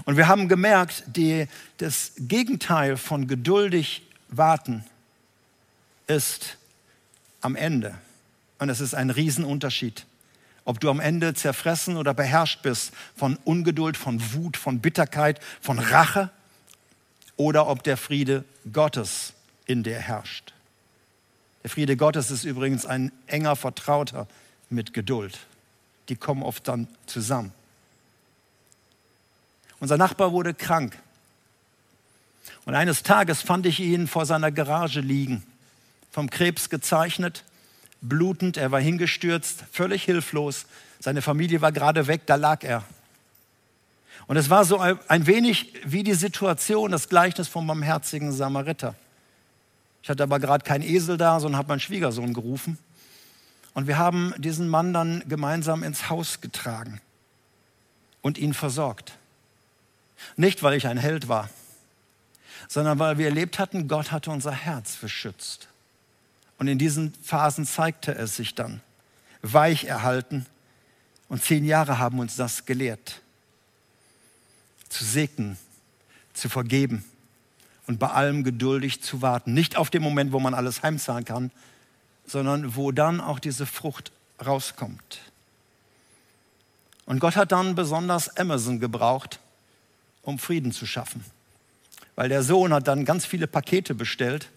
Und 0.06 0.18
wir 0.18 0.28
haben 0.28 0.48
gemerkt, 0.48 1.04
die, 1.08 1.48
das 1.78 2.12
Gegenteil 2.18 2.98
von 2.98 3.28
geduldig 3.28 4.04
warten 4.28 4.84
ist 6.08 6.58
am 7.42 7.56
Ende. 7.56 7.96
Und 8.60 8.70
es 8.70 8.82
ist 8.82 8.94
ein 8.94 9.10
Riesenunterschied. 9.10 10.06
Ob 10.70 10.80
du 10.80 10.92
am 10.92 11.00
Ende 11.00 11.34
zerfressen 11.34 11.98
oder 11.98 12.14
beherrscht 12.14 12.62
bist 12.62 12.92
von 13.16 13.38
Ungeduld, 13.44 13.98
von 13.98 14.22
Wut, 14.34 14.56
von 14.56 14.82
Bitterkeit, 14.82 15.40
von 15.62 15.80
Rache 15.80 16.30
oder 17.38 17.66
ob 17.66 17.82
der 17.82 17.98
Friede 17.98 18.44
Gottes 18.72 19.34
in 19.66 19.82
dir 19.82 19.98
herrscht. 19.98 20.54
Der 21.64 21.72
Friede 21.72 21.98
Gottes 21.98 22.30
ist 22.30 22.44
übrigens 22.44 22.86
ein 22.86 23.12
enger 23.26 23.56
Vertrauter 23.56 24.28
mit 24.70 24.94
Geduld. 24.94 25.40
Die 26.08 26.16
kommen 26.16 26.44
oft 26.44 26.68
dann 26.68 26.88
zusammen. 27.08 27.52
Unser 29.80 29.98
Nachbar 29.98 30.34
wurde 30.34 30.54
krank. 30.54 30.96
Und 32.66 32.76
eines 32.76 33.02
Tages 33.02 33.42
fand 33.42 33.66
ich 33.66 33.80
ihn 33.80 34.08
vor 34.08 34.28
seiner 34.28 34.52
Garage 34.52 35.00
liegen, 35.00 35.42
vom 36.12 36.30
Krebs 36.30 36.70
gezeichnet, 36.70 37.44
blutend, 38.02 38.58
er 38.58 38.72
war 38.72 38.80
hingestürzt, 38.80 39.64
völlig 39.72 40.04
hilflos. 40.04 40.66
Seine 41.00 41.22
Familie 41.22 41.62
war 41.62 41.72
gerade 41.72 42.08
weg, 42.08 42.22
da 42.26 42.36
lag 42.36 42.64
er. 42.64 42.84
Und 44.28 44.38
es 44.38 44.50
war 44.50 44.64
so 44.64 44.80
ein 44.80 45.26
wenig 45.26 45.74
wie 45.86 46.04
die 46.04 46.14
Situation, 46.14 46.92
das 46.92 47.10
Gleichnis 47.10 47.48
vom 47.48 47.66
barmherzigen 47.66 48.32
Samariter. 48.32 48.94
Ich 50.04 50.10
hatte 50.10 50.24
aber 50.24 50.40
gerade 50.40 50.64
keinen 50.64 50.84
Esel 50.84 51.18
da, 51.18 51.40
sondern 51.40 51.58
habe 51.58 51.70
meinen 51.70 51.80
Schwiegersohn 51.80 52.34
gerufen. 52.34 52.78
Und 53.74 53.88
wir 53.88 53.98
haben 53.98 54.34
diesen 54.38 54.70
Mann 54.70 54.94
dann 54.94 55.24
gemeinsam 55.28 55.84
ins 55.84 56.10
Haus 56.10 56.42
getragen 56.42 57.02
und 58.22 58.38
ihn 58.38 58.54
versorgt. 58.54 59.14
Nicht, 60.36 60.64
weil 60.64 60.76
ich 60.76 60.88
ein 60.88 60.98
Held 60.98 61.28
war, 61.28 61.50
sondern 62.68 63.00
weil 63.00 63.18
wir 63.18 63.28
erlebt 63.28 63.58
hatten, 63.58 63.88
Gott 63.88 64.12
hatte 64.12 64.32
unser 64.32 64.52
Herz 64.52 64.96
beschützt. 64.98 65.70
Und 66.60 66.68
in 66.68 66.78
diesen 66.78 67.14
Phasen 67.24 67.66
zeigte 67.66 68.14
es 68.14 68.36
sich 68.36 68.54
dann. 68.54 68.82
Weich 69.42 69.86
erhalten. 69.86 70.46
Und 71.30 71.44
zehn 71.44 71.66
Jahre 71.66 71.98
haben 71.98 72.20
uns 72.20 72.36
das 72.36 72.66
gelehrt. 72.66 73.22
Zu 74.90 75.04
segnen, 75.06 75.58
zu 76.34 76.50
vergeben, 76.50 77.06
und 77.90 77.98
bei 77.98 78.10
allem 78.10 78.44
geduldig 78.44 79.02
zu 79.02 79.24
warten. 79.24 79.56
Nicht 79.56 79.76
auf 79.76 79.90
den 79.90 80.04
Moment, 80.04 80.32
wo 80.32 80.40
man 80.40 80.54
alles 80.54 80.84
heimzahlen 80.84 81.26
kann, 81.26 81.52
sondern 82.28 82.76
wo 82.76 82.92
dann 82.92 83.20
auch 83.20 83.40
diese 83.40 83.66
Frucht 83.66 84.12
rauskommt. 84.46 85.22
Und 87.08 87.20
Gott 87.20 87.36
hat 87.36 87.52
dann 87.52 87.74
besonders 87.74 88.38
Amazon 88.38 88.80
gebraucht, 88.80 89.40
um 90.22 90.38
Frieden 90.38 90.72
zu 90.72 90.86
schaffen. 90.86 91.26
Weil 92.16 92.30
der 92.30 92.44
Sohn 92.44 92.74
hat 92.74 92.88
dann 92.88 93.06
ganz 93.06 93.26
viele 93.26 93.48
Pakete 93.48 93.96
bestellt 93.96 94.50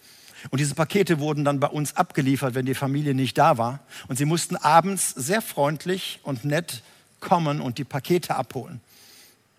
und 0.50 0.59
diese 0.59 0.74
Pakete 0.74 1.20
wurden 1.20 1.44
dann 1.44 1.61
bei 1.61 1.68
uns 1.68 1.96
abgeliefert, 1.96 2.55
wenn 2.55 2.66
die 2.66 2.74
Familie 2.74 3.14
nicht 3.14 3.38
da 3.38 3.59
war. 3.59 3.81
Und 4.09 4.16
sie 4.16 4.24
mussten 4.24 4.57
abends 4.57 5.11
sehr 5.11 5.42
freundlich 5.42 6.20
und 6.22 6.44
nett 6.44 6.83
kommen 7.20 7.61
und 7.61 7.78
die 7.78 7.85
Pakete 7.85 8.35
abholen. 8.35 8.81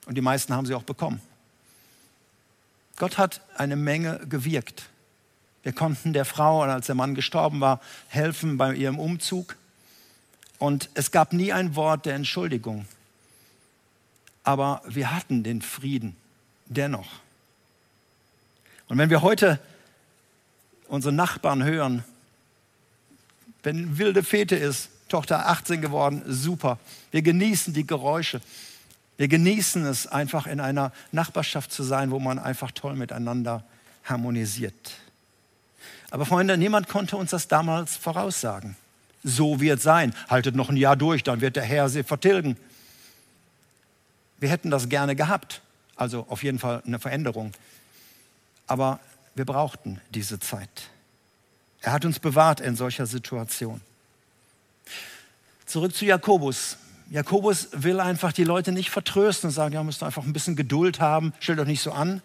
Und 0.05 0.15
die 0.15 0.21
meisten 0.21 0.53
haben 0.53 0.65
sie 0.65 0.75
auch 0.75 0.83
bekommen. 0.83 1.21
Gott 2.97 3.17
hat 3.17 3.41
eine 3.57 3.75
Menge 3.75 4.19
gewirkt. 4.27 4.89
Wir 5.63 5.71
konnten 5.71 6.11
der 6.13 6.25
Frau, 6.25 6.61
als 6.61 6.87
der 6.87 6.95
Mann 6.95 7.15
gestorben 7.15 7.61
war, 7.61 7.79
helfen 8.09 8.57
bei 8.57 8.75
ihrem 8.75 8.99
Umzug. 8.99 9.55
Und 10.59 10.89
es 10.93 11.11
gab 11.11 11.33
nie 11.33 11.53
ein 11.53 11.75
Wort 11.75 12.05
der 12.05 12.15
Entschuldigung. 12.15 12.85
Aber 14.43 14.81
wir 14.85 15.15
hatten 15.15 15.43
den 15.43 15.61
Frieden 15.61 16.17
dennoch. 16.65 17.07
Und 18.89 18.97
wenn 18.97 19.09
wir 19.09 19.21
heute 19.21 19.59
unsere 20.93 21.12
Nachbarn 21.12 21.63
hören, 21.63 22.03
wenn 23.63 23.97
wilde 23.97 24.21
Fete 24.21 24.56
ist, 24.56 24.89
Tochter 25.10 25.49
18 25.49 25.82
geworden, 25.82 26.21
super. 26.27 26.77
Wir 27.10 27.23
genießen 27.23 27.73
die 27.73 27.88
Geräusche. 27.88 28.41
Wir 29.17 29.27
genießen 29.27 29.88
es 29.88 30.06
einfach 30.06 30.45
in 30.45 30.60
einer 30.60 30.91
Nachbarschaft 31.12 31.71
zu 31.71 31.82
sein, 31.82 32.12
wo 32.12 32.19
man 32.19 32.38
einfach 32.38 32.69
toll 32.69 32.95
miteinander 32.95 33.63
harmonisiert. 34.03 34.91
Aber 36.12 36.27
Freunde, 36.27 36.60
niemand 36.60 36.89
konnte 36.89 37.17
uns 37.17 37.32
das 37.32 37.47
damals 37.47 37.97
voraussagen. 37.97 38.75
So 39.23 39.60
wird 39.60 39.82
sein. 39.82 40.13
Haltet 40.29 40.56
noch 40.56 40.69
ein 40.69 40.77
Jahr 40.77 40.95
durch, 40.95 41.23
dann 41.23 41.41
wird 41.41 41.56
der 41.56 41.63
Herr 41.63 41.89
sie 41.89 42.03
vertilgen. 42.03 42.56
Wir 44.39 44.49
hätten 44.49 44.69
das 44.69 44.89
gerne 44.89 45.15
gehabt. 45.15 45.62
Also 45.95 46.27
auf 46.29 46.43
jeden 46.43 46.60
Fall 46.60 46.84
eine 46.86 46.99
Veränderung. 46.99 47.51
Aber 48.67 48.99
wir 49.35 49.45
brauchten 49.45 49.99
diese 50.11 50.39
Zeit. 50.39 50.89
Er 51.81 51.91
hat 51.91 52.05
uns 52.05 52.19
bewahrt 52.19 52.61
in 52.61 52.75
solcher 52.75 53.05
Situation. 53.05 53.81
Zurück 55.65 55.95
zu 55.95 56.05
Jakobus. 56.05 56.77
Jakobus 57.09 57.69
will 57.73 57.99
einfach 57.99 58.31
die 58.31 58.43
Leute 58.43 58.71
nicht 58.71 58.89
vertrösten 58.89 59.49
und 59.49 59.53
sagen, 59.53 59.73
ja, 59.73 59.83
müsst 59.83 60.03
einfach 60.03 60.23
ein 60.23 60.33
bisschen 60.33 60.55
Geduld 60.55 60.99
haben, 60.99 61.33
stellt 61.39 61.59
euch 61.59 61.67
nicht 61.67 61.81
so 61.81 61.91
an, 61.91 62.21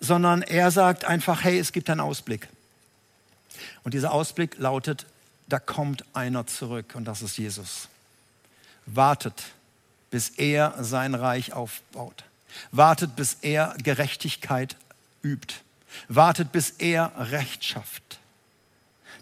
sondern 0.00 0.42
er 0.42 0.70
sagt 0.70 1.04
einfach, 1.04 1.42
hey, 1.42 1.58
es 1.58 1.72
gibt 1.72 1.88
einen 1.90 2.00
Ausblick. 2.00 2.48
Und 3.84 3.94
dieser 3.94 4.12
Ausblick 4.12 4.58
lautet, 4.58 5.06
da 5.48 5.58
kommt 5.58 6.04
einer 6.14 6.46
zurück 6.46 6.94
und 6.94 7.06
das 7.06 7.22
ist 7.22 7.38
Jesus. 7.38 7.88
Wartet, 8.86 9.44
bis 10.10 10.30
er 10.30 10.74
sein 10.80 11.14
Reich 11.14 11.52
aufbaut. 11.52 12.24
Wartet, 12.70 13.16
bis 13.16 13.38
er 13.42 13.74
Gerechtigkeit 13.82 14.76
übt. 15.22 15.54
Wartet, 16.08 16.52
bis 16.52 16.70
er 16.70 17.12
Recht 17.16 17.64
schafft. 17.64 18.18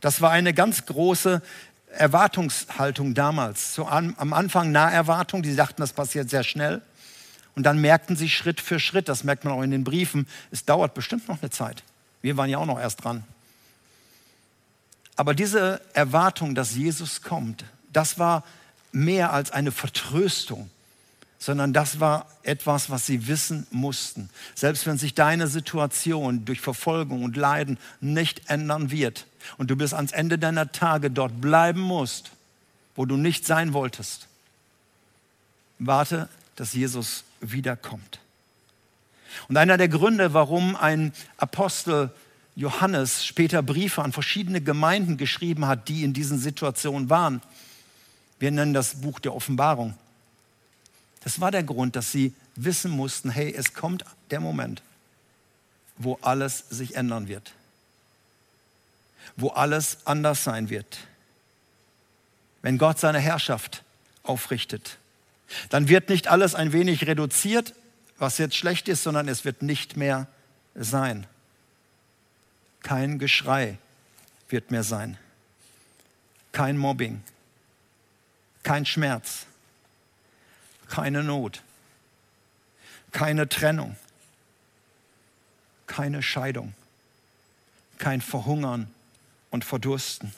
Das 0.01 0.21
war 0.21 0.31
eine 0.31 0.53
ganz 0.53 0.87
große 0.87 1.43
Erwartungshaltung 1.89 3.15
damals. 3.15 3.75
So 3.75 3.87
am, 3.87 4.15
am 4.19 4.33
Anfang 4.33 4.73
Naherwartung, 4.73 5.43
die 5.43 5.57
dachten, 5.57 5.81
das 5.81 5.93
passiert 5.93 6.31
sehr 6.31 6.45
schnell. 6.45 6.83
Und 7.55 7.63
dann 7.63 7.81
merkten 7.81 8.17
sie 8.17 8.29
Schritt 8.29 8.61
für 8.61 8.79
Schritt, 8.79 9.09
das 9.09 9.25
merkt 9.25 9.45
man 9.45 9.55
auch 9.55 9.63
in 9.63 9.71
den 9.71 9.83
Briefen, 9.83 10.29
es 10.51 10.67
dauert 10.67 10.93
bestimmt 10.93 11.27
noch 11.29 11.41
eine 11.41 11.51
Zeit. 11.51 11.83
Wir 12.21 12.37
waren 12.37 12.51
ja 12.51 12.59
auch 12.59 12.67
noch 12.67 12.79
erst 12.79 13.05
dran. 13.05 13.25
Aber 15.17 15.35
diese 15.35 15.81
Erwartung, 15.95 16.55
dass 16.55 16.75
Jesus 16.75 17.23
kommt, 17.23 17.65
das 17.93 18.19
war 18.19 18.45
mehr 18.93 19.33
als 19.33 19.51
eine 19.51 19.73
Vertröstung, 19.73 20.71
sondern 21.39 21.73
das 21.73 22.01
war 22.01 22.27
etwas, 22.43 22.91
was 22.91 23.07
sie 23.07 23.29
wissen 23.29 23.67
mussten. 23.71 24.31
Selbst 24.55 24.87
wenn 24.87 24.99
sich 24.99 25.15
deine 25.15 25.49
Situation 25.49 26.45
durch 26.45 26.61
Verfolgung 26.61 27.23
und 27.25 27.37
Leiden 27.37 27.79
nicht 28.01 28.49
ändern 28.49 28.91
wird, 28.91 29.27
und 29.59 29.71
du 29.71 29.77
bis 29.77 29.95
ans 29.95 30.13
Ende 30.13 30.39
deiner 30.39 30.73
Tage 30.73 31.11
dort 31.11 31.41
bleiben 31.41 31.81
musst, 31.81 32.31
wo 32.95 33.05
du 33.05 33.17
nicht 33.17 33.47
sein 33.47 33.73
wolltest, 33.73 34.27
warte, 35.79 36.29
dass 36.57 36.73
Jesus 36.73 37.25
wiederkommt. 37.41 38.21
Und 39.49 39.57
einer 39.57 39.77
der 39.77 39.89
Gründe, 39.89 40.33
warum 40.33 40.77
ein 40.77 41.13
Apostel 41.37 42.11
Johannes 42.55 43.25
später 43.25 43.63
Briefe 43.63 44.03
an 44.03 44.13
verschiedene 44.13 44.63
Gemeinden 44.63 45.19
geschrieben 45.19 45.67
hat, 45.67 45.89
die 45.89 46.05
in 46.05 46.15
diesen 46.15 46.39
Situationen 46.39 47.11
waren, 47.11 47.43
wir 48.39 48.51
nennen 48.51 48.73
das 48.73 49.01
Buch 49.01 49.19
der 49.19 49.35
Offenbarung. 49.35 49.95
Das 51.27 51.41
war 51.41 51.51
der 51.51 51.65
Grund, 51.65 51.97
dass 51.97 52.13
sie 52.13 52.33
wissen 52.55 52.91
mussten, 52.91 53.31
hey, 53.31 53.53
es 53.53 53.75
kommt 53.75 54.05
der 54.31 54.39
Moment, 54.39 54.81
wo 55.99 56.19
alles 56.23 56.65
sich 56.71 56.95
ändern 56.95 57.27
wird 57.27 57.53
wo 59.37 59.49
alles 59.51 59.99
anders 60.05 60.45
sein 60.45 60.71
wird. 60.71 60.99
Wenn 62.63 62.79
Gott 62.79 62.99
seine 62.99 63.21
Herrschaft 63.21 63.85
aufrichtet, 64.23 64.99
dann 65.69 65.89
wird 65.89 66.09
nicht 66.09 66.29
alles 66.29 66.55
ein 66.55 66.73
wenig 66.73 67.07
reduziert, 67.07 67.75
was 68.19 68.39
jetzt 68.39 68.57
schlecht 68.57 68.89
ist, 68.89 69.03
sondern 69.03 69.29
es 69.29 69.45
wird 69.45 69.63
nicht 69.63 69.97
mehr 69.97 70.27
sein. 70.75 71.27
Kein 72.83 73.19
Geschrei 73.19 73.79
wird 74.49 74.71
mehr 74.71 74.83
sein. 74.83 75.19
Kein 76.53 76.79
Mobbing. 76.79 77.23
Kein 78.63 78.87
Schmerz. 78.87 79.47
Keine 80.89 81.23
Not. 81.23 81.63
Keine 83.13 83.49
Trennung. 83.49 83.97
Keine 85.87 86.23
Scheidung. 86.23 86.75
Kein 87.99 88.21
Verhungern 88.21 88.91
und 89.51 89.65
Verdursten. 89.65 90.33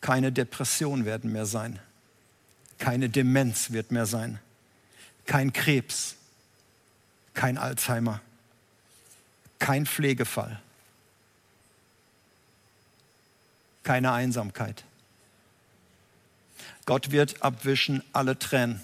Keine 0.00 0.30
Depression 0.30 1.04
werden 1.04 1.32
mehr 1.32 1.46
sein. 1.46 1.78
Keine 2.78 3.08
Demenz 3.08 3.70
wird 3.70 3.90
mehr 3.90 4.06
sein. 4.06 4.38
Kein 5.24 5.52
Krebs. 5.52 6.16
Kein 7.34 7.58
Alzheimer. 7.58 8.20
Kein 9.58 9.86
Pflegefall. 9.86 10.60
Keine 13.82 14.12
Einsamkeit. 14.12 14.84
Gott 16.86 17.10
wird 17.10 17.42
abwischen 17.42 18.02
alle 18.12 18.38
Tränen. 18.38 18.80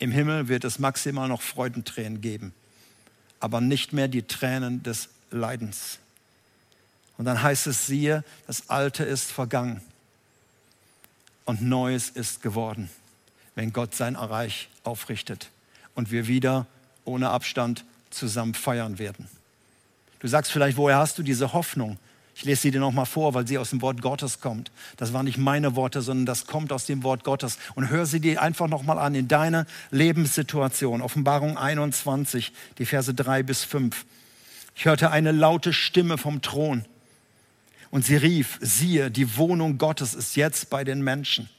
Im 0.00 0.10
Himmel 0.10 0.48
wird 0.48 0.64
es 0.64 0.78
maximal 0.78 1.28
noch 1.28 1.42
Freudentränen 1.42 2.20
geben, 2.20 2.52
aber 3.40 3.60
nicht 3.60 3.92
mehr 3.92 4.08
die 4.08 4.22
Tränen 4.22 4.82
des 4.82 5.08
Leidens. 5.30 5.98
Und 7.16 7.24
dann 7.24 7.42
heißt 7.42 7.66
es, 7.66 7.86
siehe, 7.86 8.24
das 8.46 8.70
Alte 8.70 9.04
ist 9.04 9.30
vergangen 9.30 9.80
und 11.44 11.62
Neues 11.62 12.10
ist 12.10 12.42
geworden, 12.42 12.90
wenn 13.54 13.72
Gott 13.72 13.94
sein 13.94 14.14
Reich 14.14 14.68
aufrichtet 14.84 15.50
und 15.94 16.10
wir 16.10 16.28
wieder 16.28 16.66
ohne 17.04 17.30
Abstand 17.30 17.84
zusammen 18.10 18.54
feiern 18.54 18.98
werden. 18.98 19.28
Du 20.20 20.28
sagst 20.28 20.52
vielleicht, 20.52 20.76
woher 20.76 20.98
hast 20.98 21.18
du 21.18 21.22
diese 21.22 21.52
Hoffnung? 21.52 21.98
Ich 22.38 22.44
lese 22.44 22.62
sie 22.62 22.70
dir 22.70 22.78
nochmal 22.78 23.04
vor, 23.04 23.34
weil 23.34 23.48
sie 23.48 23.58
aus 23.58 23.70
dem 23.70 23.82
Wort 23.82 24.00
Gottes 24.00 24.38
kommt. 24.38 24.70
Das 24.96 25.12
waren 25.12 25.24
nicht 25.24 25.38
meine 25.38 25.74
Worte, 25.74 26.02
sondern 26.02 26.24
das 26.24 26.46
kommt 26.46 26.72
aus 26.72 26.86
dem 26.86 27.02
Wort 27.02 27.24
Gottes. 27.24 27.58
Und 27.74 27.90
hör 27.90 28.06
sie 28.06 28.20
dir 28.20 28.40
einfach 28.40 28.68
nochmal 28.68 28.96
an 28.96 29.16
in 29.16 29.26
deiner 29.26 29.66
Lebenssituation. 29.90 31.02
Offenbarung 31.02 31.58
21, 31.58 32.52
die 32.78 32.86
Verse 32.86 33.12
3 33.12 33.42
bis 33.42 33.64
5. 33.64 34.06
Ich 34.76 34.84
hörte 34.84 35.10
eine 35.10 35.32
laute 35.32 35.72
Stimme 35.72 36.16
vom 36.16 36.40
Thron 36.40 36.84
und 37.90 38.04
sie 38.04 38.14
rief, 38.14 38.60
siehe, 38.60 39.10
die 39.10 39.36
Wohnung 39.36 39.76
Gottes 39.76 40.14
ist 40.14 40.36
jetzt 40.36 40.70
bei 40.70 40.84
den 40.84 41.02
Menschen. 41.02 41.50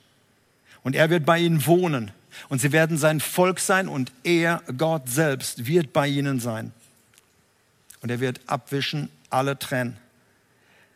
Und 0.82 0.96
er 0.96 1.10
wird 1.10 1.26
bei 1.26 1.40
ihnen 1.40 1.66
wohnen. 1.66 2.12
Und 2.48 2.62
sie 2.62 2.72
werden 2.72 2.98
sein 2.98 3.20
Volk 3.20 3.60
sein 3.60 3.90
und 3.90 4.14
er, 4.24 4.64
Gott 4.78 5.10
selbst, 5.10 5.66
wird 5.66 5.92
bei 5.92 6.08
ihnen 6.08 6.40
sein. 6.40 6.72
Und 8.00 8.12
er 8.12 8.22
wird 8.22 8.40
abwischen 8.48 9.10
alle 9.30 9.60
Tränen. 9.60 9.98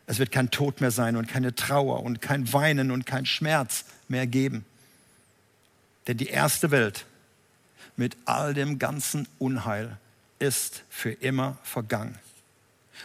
Es 0.06 0.18
wird 0.18 0.30
kein 0.30 0.50
Tod 0.50 0.80
mehr 0.80 0.90
sein 0.90 1.16
und 1.16 1.28
keine 1.28 1.54
Trauer 1.54 2.02
und 2.02 2.20
kein 2.20 2.52
Weinen 2.52 2.90
und 2.90 3.06
kein 3.06 3.26
Schmerz 3.26 3.84
mehr 4.08 4.26
geben. 4.26 4.64
Denn 6.06 6.18
die 6.18 6.28
erste 6.28 6.70
Welt 6.70 7.06
mit 7.96 8.16
all 8.26 8.54
dem 8.54 8.78
ganzen 8.78 9.26
Unheil 9.38 9.96
ist 10.38 10.82
für 10.90 11.10
immer 11.10 11.56
vergangen. 11.62 12.18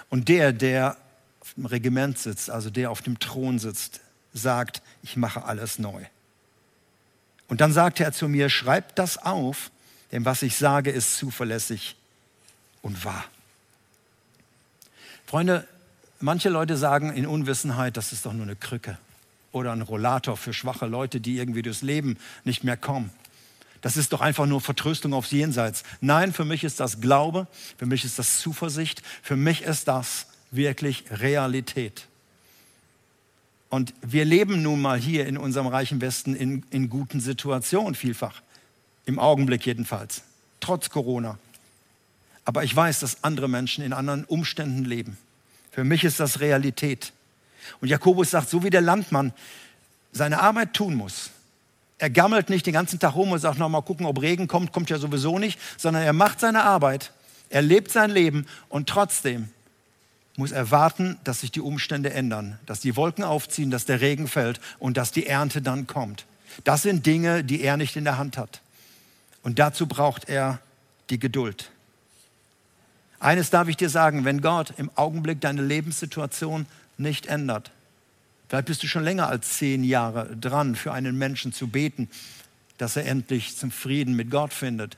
Und 0.09 0.27
der, 0.27 0.51
der 0.51 0.97
auf 1.39 1.53
dem 1.53 1.65
Regiment 1.65 2.17
sitzt, 2.17 2.49
also 2.49 2.69
der 2.69 2.91
auf 2.91 3.01
dem 3.01 3.19
Thron 3.19 3.59
sitzt, 3.59 4.01
sagt, 4.33 4.81
ich 5.01 5.15
mache 5.15 5.43
alles 5.45 5.79
neu. 5.79 6.03
Und 7.47 7.61
dann 7.61 7.73
sagte 7.73 8.03
er 8.03 8.11
zu 8.11 8.27
mir, 8.27 8.49
schreib 8.49 8.95
das 8.95 9.17
auf, 9.17 9.71
denn 10.11 10.25
was 10.25 10.41
ich 10.41 10.57
sage, 10.57 10.91
ist 10.91 11.17
zuverlässig 11.17 11.95
und 12.81 13.03
wahr. 13.05 13.25
Freunde, 15.25 15.67
manche 16.19 16.49
Leute 16.49 16.77
sagen 16.77 17.13
in 17.13 17.25
Unwissenheit, 17.25 17.97
das 17.97 18.13
ist 18.13 18.25
doch 18.25 18.33
nur 18.33 18.43
eine 18.43 18.55
Krücke 18.55 18.97
oder 19.51 19.71
ein 19.71 19.81
Rollator 19.81 20.37
für 20.37 20.53
schwache 20.53 20.85
Leute, 20.85 21.19
die 21.19 21.37
irgendwie 21.37 21.61
durchs 21.61 21.81
Leben 21.81 22.17
nicht 22.43 22.63
mehr 22.63 22.77
kommen. 22.77 23.11
Das 23.81 23.95
ist 23.95 24.11
doch 24.11 24.21
einfach 24.21 24.45
nur 24.45 24.61
Vertröstung 24.61 25.13
aufs 25.13 25.31
Jenseits. 25.31 25.83
Nein, 26.01 26.33
für 26.33 26.45
mich 26.45 26.63
ist 26.63 26.79
das 26.79 26.99
Glaube, 26.99 27.47
für 27.77 27.85
mich 27.85 28.03
ist 28.03 28.19
das 28.19 28.39
Zuversicht, 28.39 29.01
für 29.21 29.37
mich 29.37 29.61
ist 29.61 29.87
das 29.87 30.27
wirklich 30.51 31.05
Realität. 31.09 32.07
Und 33.69 33.93
wir 34.01 34.25
leben 34.25 34.61
nun 34.63 34.81
mal 34.81 34.99
hier 34.99 35.27
in 35.27 35.37
unserem 35.37 35.67
reichen 35.67 36.01
Westen 36.01 36.35
in, 36.35 36.65
in 36.71 36.89
guten 36.89 37.19
Situationen 37.21 37.95
vielfach. 37.95 38.41
Im 39.05 39.19
Augenblick 39.19 39.65
jedenfalls. 39.65 40.23
Trotz 40.59 40.89
Corona. 40.89 41.37
Aber 42.45 42.63
ich 42.63 42.75
weiß, 42.75 42.99
dass 42.99 43.23
andere 43.23 43.47
Menschen 43.47 43.83
in 43.83 43.93
anderen 43.93 44.25
Umständen 44.25 44.83
leben. 44.83 45.17
Für 45.71 45.83
mich 45.83 46.03
ist 46.03 46.19
das 46.19 46.39
Realität. 46.39 47.13
Und 47.81 47.87
Jakobus 47.89 48.31
sagt, 48.31 48.49
so 48.49 48.63
wie 48.63 48.69
der 48.69 48.81
Landmann 48.81 49.33
seine 50.11 50.41
Arbeit 50.41 50.73
tun 50.73 50.95
muss, 50.95 51.31
er 51.99 52.09
gammelt 52.09 52.49
nicht 52.49 52.65
den 52.65 52.73
ganzen 52.73 52.99
Tag 52.99 53.15
rum 53.15 53.31
und 53.31 53.39
sagt, 53.39 53.59
noch 53.59 53.69
mal 53.69 53.81
gucken, 53.81 54.05
ob 54.05 54.21
Regen 54.21 54.47
kommt, 54.47 54.71
kommt 54.71 54.89
ja 54.89 54.97
sowieso 54.97 55.37
nicht, 55.37 55.59
sondern 55.77 56.03
er 56.03 56.13
macht 56.13 56.39
seine 56.39 56.63
Arbeit, 56.63 57.11
er 57.49 57.61
lebt 57.61 57.91
sein 57.91 58.09
Leben 58.09 58.47
und 58.69 58.87
trotzdem 58.87 59.49
muss 60.37 60.51
erwarten, 60.51 61.19
dass 61.25 61.41
sich 61.41 61.51
die 61.51 61.59
Umstände 61.59 62.11
ändern, 62.11 62.57
dass 62.65 62.79
die 62.79 62.95
Wolken 62.95 63.25
aufziehen, 63.25 63.69
dass 63.69 63.85
der 63.85 63.99
Regen 63.99 64.29
fällt 64.29 64.61
und 64.79 64.95
dass 64.95 65.11
die 65.11 65.27
Ernte 65.27 65.61
dann 65.61 65.85
kommt. 65.85 66.25
Das 66.63 66.83
sind 66.83 67.05
Dinge, 67.05 67.43
die 67.43 67.61
er 67.61 67.75
nicht 67.75 67.97
in 67.97 68.05
der 68.05 68.17
Hand 68.17 68.37
hat. 68.37 68.61
Und 69.43 69.59
dazu 69.59 69.85
braucht 69.85 70.29
er 70.29 70.59
die 71.09 71.19
Geduld. 71.19 71.71
Eines 73.19 73.49
darf 73.49 73.67
ich 73.67 73.77
dir 73.77 73.89
sagen, 73.89 74.25
wenn 74.25 74.41
Gott 74.41 74.73
im 74.77 74.89
Augenblick 74.95 75.41
deine 75.41 75.61
Lebenssituation 75.61 76.65
nicht 76.97 77.25
ändert, 77.25 77.71
vielleicht 78.47 78.67
bist 78.67 78.83
du 78.83 78.87
schon 78.87 79.03
länger 79.03 79.27
als 79.27 79.57
zehn 79.57 79.83
Jahre 79.83 80.35
dran, 80.37 80.75
für 80.75 80.93
einen 80.93 81.17
Menschen 81.17 81.53
zu 81.53 81.67
beten, 81.67 82.09
dass 82.77 82.95
er 82.95 83.05
endlich 83.05 83.57
zum 83.57 83.71
Frieden 83.71 84.15
mit 84.15 84.31
Gott 84.31 84.53
findet. 84.53 84.97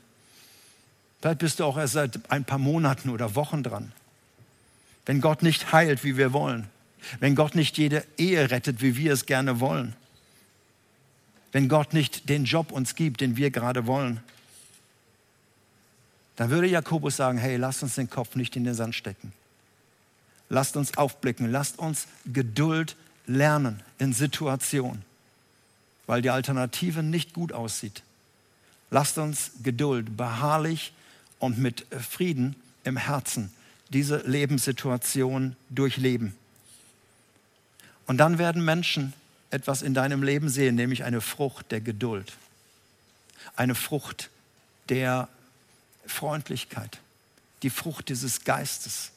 Vielleicht 1.20 1.40
bist 1.40 1.60
du 1.60 1.66
auch 1.66 1.78
erst 1.78 1.94
seit 1.94 2.32
ein 2.32 2.46
paar 2.46 2.60
Monaten 2.60 3.10
oder 3.10 3.36
Wochen 3.36 3.64
dran 3.64 3.92
wenn 5.06 5.22
Gott 5.22 5.44
nicht 5.44 5.72
heilt, 5.72 6.04
wie 6.04 6.18
wir 6.18 6.34
wollen, 6.34 6.68
wenn 7.20 7.36
Gott 7.36 7.56
nicht 7.56 7.78
jede 7.78 8.06
Ehe 8.18 8.52
rettet, 8.52 8.82
wie 8.82 8.98
wir 8.98 9.14
es 9.14 9.26
gerne 9.26 9.60
wollen, 9.60 9.96
wenn 11.52 11.68
Gott 11.68 11.94
nicht 11.94 12.30
den 12.30 12.46
Job 12.46 12.72
uns 12.72 12.96
gibt, 12.96 13.22
den 13.22 13.36
wir 13.36 13.52
gerade 13.52 13.88
wollen, 13.88 14.22
dann 16.42 16.50
würde 16.50 16.66
Jakobus 16.66 17.18
sagen, 17.18 17.38
hey, 17.38 17.56
lasst 17.56 17.84
uns 17.84 17.94
den 17.94 18.10
Kopf 18.10 18.36
nicht 18.36 18.56
in 18.56 18.64
den 18.64 18.74
Sand 18.74 18.96
stecken. 18.96 19.32
Lasst 20.50 20.76
uns 20.76 20.98
aufblicken, 20.98 21.52
lasst 21.52 21.78
uns 21.78 22.08
Geduld 22.26 22.96
lernen 23.28 23.80
in 24.00 24.12
Situationen, 24.12 25.04
weil 26.08 26.24
die 26.24 26.32
Alternative 26.32 27.04
nicht 27.04 27.36
gut 27.36 27.54
aussieht. 27.54 28.02
Lasst 28.90 29.20
uns 29.20 29.52
Geduld 29.62 30.18
beharrlich 30.18 30.94
und 31.38 31.60
mit 31.60 31.86
Frieden 31.92 32.56
im 32.86 32.98
Herzen 32.98 33.54
diese 33.90 34.28
Lebenssituation 34.28 35.56
durchleben. 35.70 36.36
Und 38.08 38.18
dann 38.18 38.40
werden 38.40 38.66
Menschen 38.66 39.14
etwas 39.52 39.84
in 39.84 39.94
deinem 39.94 40.24
Leben 40.24 40.50
sehen, 40.50 40.74
nämlich 40.74 41.04
eine 41.04 41.22
Frucht 41.22 41.72
der 41.72 41.82
Geduld, 41.82 42.34
eine 43.56 43.76
Frucht 43.76 44.32
der 44.90 45.30
Freundlichkeit, 46.12 47.00
die 47.64 47.70
Frucht 47.70 48.10
dieses 48.10 48.44
Geistes. 48.44 49.12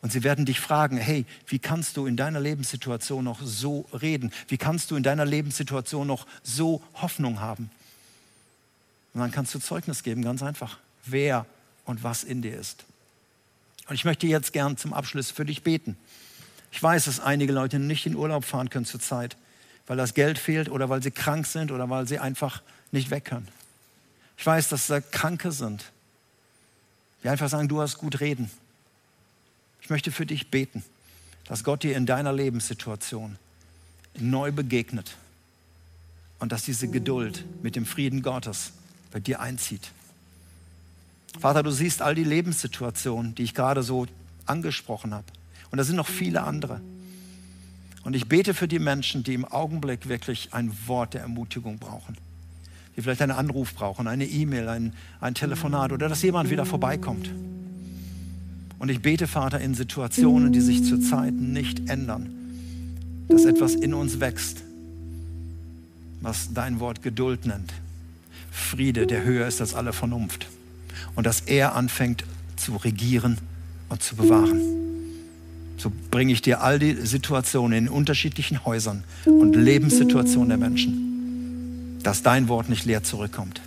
Und 0.00 0.12
sie 0.12 0.22
werden 0.22 0.46
dich 0.46 0.60
fragen, 0.60 0.96
hey, 0.96 1.26
wie 1.46 1.58
kannst 1.58 1.96
du 1.96 2.06
in 2.06 2.16
deiner 2.16 2.40
Lebenssituation 2.40 3.24
noch 3.24 3.40
so 3.42 3.86
reden? 3.92 4.32
Wie 4.48 4.56
kannst 4.56 4.90
du 4.90 4.96
in 4.96 5.02
deiner 5.02 5.24
Lebenssituation 5.24 6.06
noch 6.06 6.26
so 6.42 6.82
Hoffnung 6.94 7.40
haben? 7.40 7.70
Und 9.12 9.20
dann 9.20 9.30
kannst 9.30 9.54
du 9.54 9.58
Zeugnis 9.58 10.02
geben, 10.02 10.22
ganz 10.22 10.42
einfach, 10.42 10.78
wer 11.04 11.46
und 11.84 12.02
was 12.02 12.24
in 12.24 12.42
dir 12.42 12.58
ist. 12.58 12.84
Und 13.88 13.94
ich 13.94 14.04
möchte 14.04 14.26
jetzt 14.26 14.52
gern 14.52 14.76
zum 14.76 14.92
Abschluss 14.92 15.30
für 15.30 15.44
dich 15.44 15.62
beten. 15.62 15.96
Ich 16.72 16.82
weiß, 16.82 17.04
dass 17.04 17.20
einige 17.20 17.52
Leute 17.52 17.78
nicht 17.78 18.06
in 18.06 18.16
Urlaub 18.16 18.44
fahren 18.44 18.70
können 18.70 18.86
zurzeit, 18.86 19.36
weil 19.86 19.96
das 19.96 20.14
Geld 20.14 20.38
fehlt 20.38 20.68
oder 20.68 20.88
weil 20.88 21.02
sie 21.02 21.10
krank 21.10 21.46
sind 21.46 21.70
oder 21.70 21.88
weil 21.90 22.08
sie 22.08 22.18
einfach 22.18 22.62
nicht 22.90 23.10
weg 23.10 23.26
können. 23.26 23.48
Ich 24.36 24.44
weiß, 24.44 24.68
dass 24.70 24.88
da 24.88 25.00
Kranke 25.00 25.52
sind, 25.52 25.92
die 27.24 27.30
einfach 27.30 27.48
sagen, 27.48 27.68
du 27.68 27.80
hast 27.80 27.96
gut 27.96 28.20
reden. 28.20 28.50
Ich 29.80 29.88
möchte 29.88 30.12
für 30.12 30.26
dich 30.26 30.50
beten, 30.50 30.84
dass 31.46 31.64
Gott 31.64 31.82
dir 31.82 31.96
in 31.96 32.04
deiner 32.04 32.34
Lebenssituation 32.34 33.36
neu 34.18 34.52
begegnet 34.52 35.16
und 36.38 36.52
dass 36.52 36.64
diese 36.64 36.86
Geduld 36.86 37.42
mit 37.62 37.76
dem 37.76 37.86
Frieden 37.86 38.22
Gottes 38.22 38.72
bei 39.10 39.20
dir 39.20 39.40
einzieht. 39.40 39.90
Vater, 41.40 41.62
du 41.62 41.70
siehst 41.70 42.02
all 42.02 42.14
die 42.14 42.24
Lebenssituationen, 42.24 43.34
die 43.34 43.42
ich 43.44 43.54
gerade 43.54 43.82
so 43.82 44.06
angesprochen 44.44 45.14
habe. 45.14 45.26
Und 45.70 45.78
da 45.78 45.84
sind 45.84 45.96
noch 45.96 46.06
viele 46.06 46.42
andere. 46.42 46.82
Und 48.02 48.14
ich 48.14 48.28
bete 48.28 48.52
für 48.52 48.68
die 48.68 48.78
Menschen, 48.78 49.24
die 49.24 49.32
im 49.32 49.46
Augenblick 49.46 50.08
wirklich 50.08 50.52
ein 50.52 50.76
Wort 50.86 51.14
der 51.14 51.22
Ermutigung 51.22 51.78
brauchen. 51.78 52.18
Die 52.96 53.02
vielleicht 53.02 53.22
einen 53.22 53.32
Anruf 53.32 53.74
brauchen, 53.74 54.06
eine 54.06 54.24
E-Mail, 54.24 54.68
ein, 54.68 54.92
ein 55.20 55.34
Telefonat 55.34 55.92
oder 55.92 56.08
dass 56.08 56.22
jemand 56.22 56.50
wieder 56.50 56.64
vorbeikommt. 56.64 57.30
Und 58.78 58.90
ich 58.90 59.00
bete, 59.00 59.26
Vater, 59.26 59.60
in 59.60 59.74
Situationen, 59.74 60.52
die 60.52 60.60
sich 60.60 60.84
zurzeit 60.84 61.34
nicht 61.34 61.88
ändern, 61.88 62.30
dass 63.28 63.44
etwas 63.44 63.74
in 63.74 63.94
uns 63.94 64.20
wächst, 64.20 64.62
was 66.20 66.52
dein 66.52 66.80
Wort 66.80 67.02
Geduld 67.02 67.46
nennt. 67.46 67.72
Friede, 68.50 69.06
der 69.06 69.24
höher 69.24 69.46
ist 69.46 69.60
als 69.60 69.74
alle 69.74 69.92
Vernunft. 69.92 70.46
Und 71.16 71.26
dass 71.26 71.40
er 71.40 71.74
anfängt 71.74 72.24
zu 72.56 72.76
regieren 72.76 73.38
und 73.88 74.02
zu 74.02 74.16
bewahren. 74.16 74.60
So 75.76 75.92
bringe 76.10 76.32
ich 76.32 76.42
dir 76.42 76.62
all 76.62 76.78
die 76.78 76.94
Situationen 76.94 77.86
in 77.86 77.88
unterschiedlichen 77.88 78.64
Häusern 78.64 79.04
und 79.26 79.56
Lebenssituationen 79.56 80.48
der 80.48 80.58
Menschen, 80.58 81.13
dass 82.04 82.22
dein 82.22 82.48
Wort 82.48 82.68
nicht 82.68 82.84
leer 82.84 83.02
zurückkommt. 83.02 83.60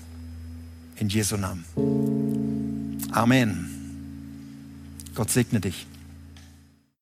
In 0.96 1.10
Jesu 1.10 1.36
Namen. 1.36 1.66
Amen. 3.12 3.70
Gott 5.16 5.30
segne 5.32 5.60
dich. 5.60 5.88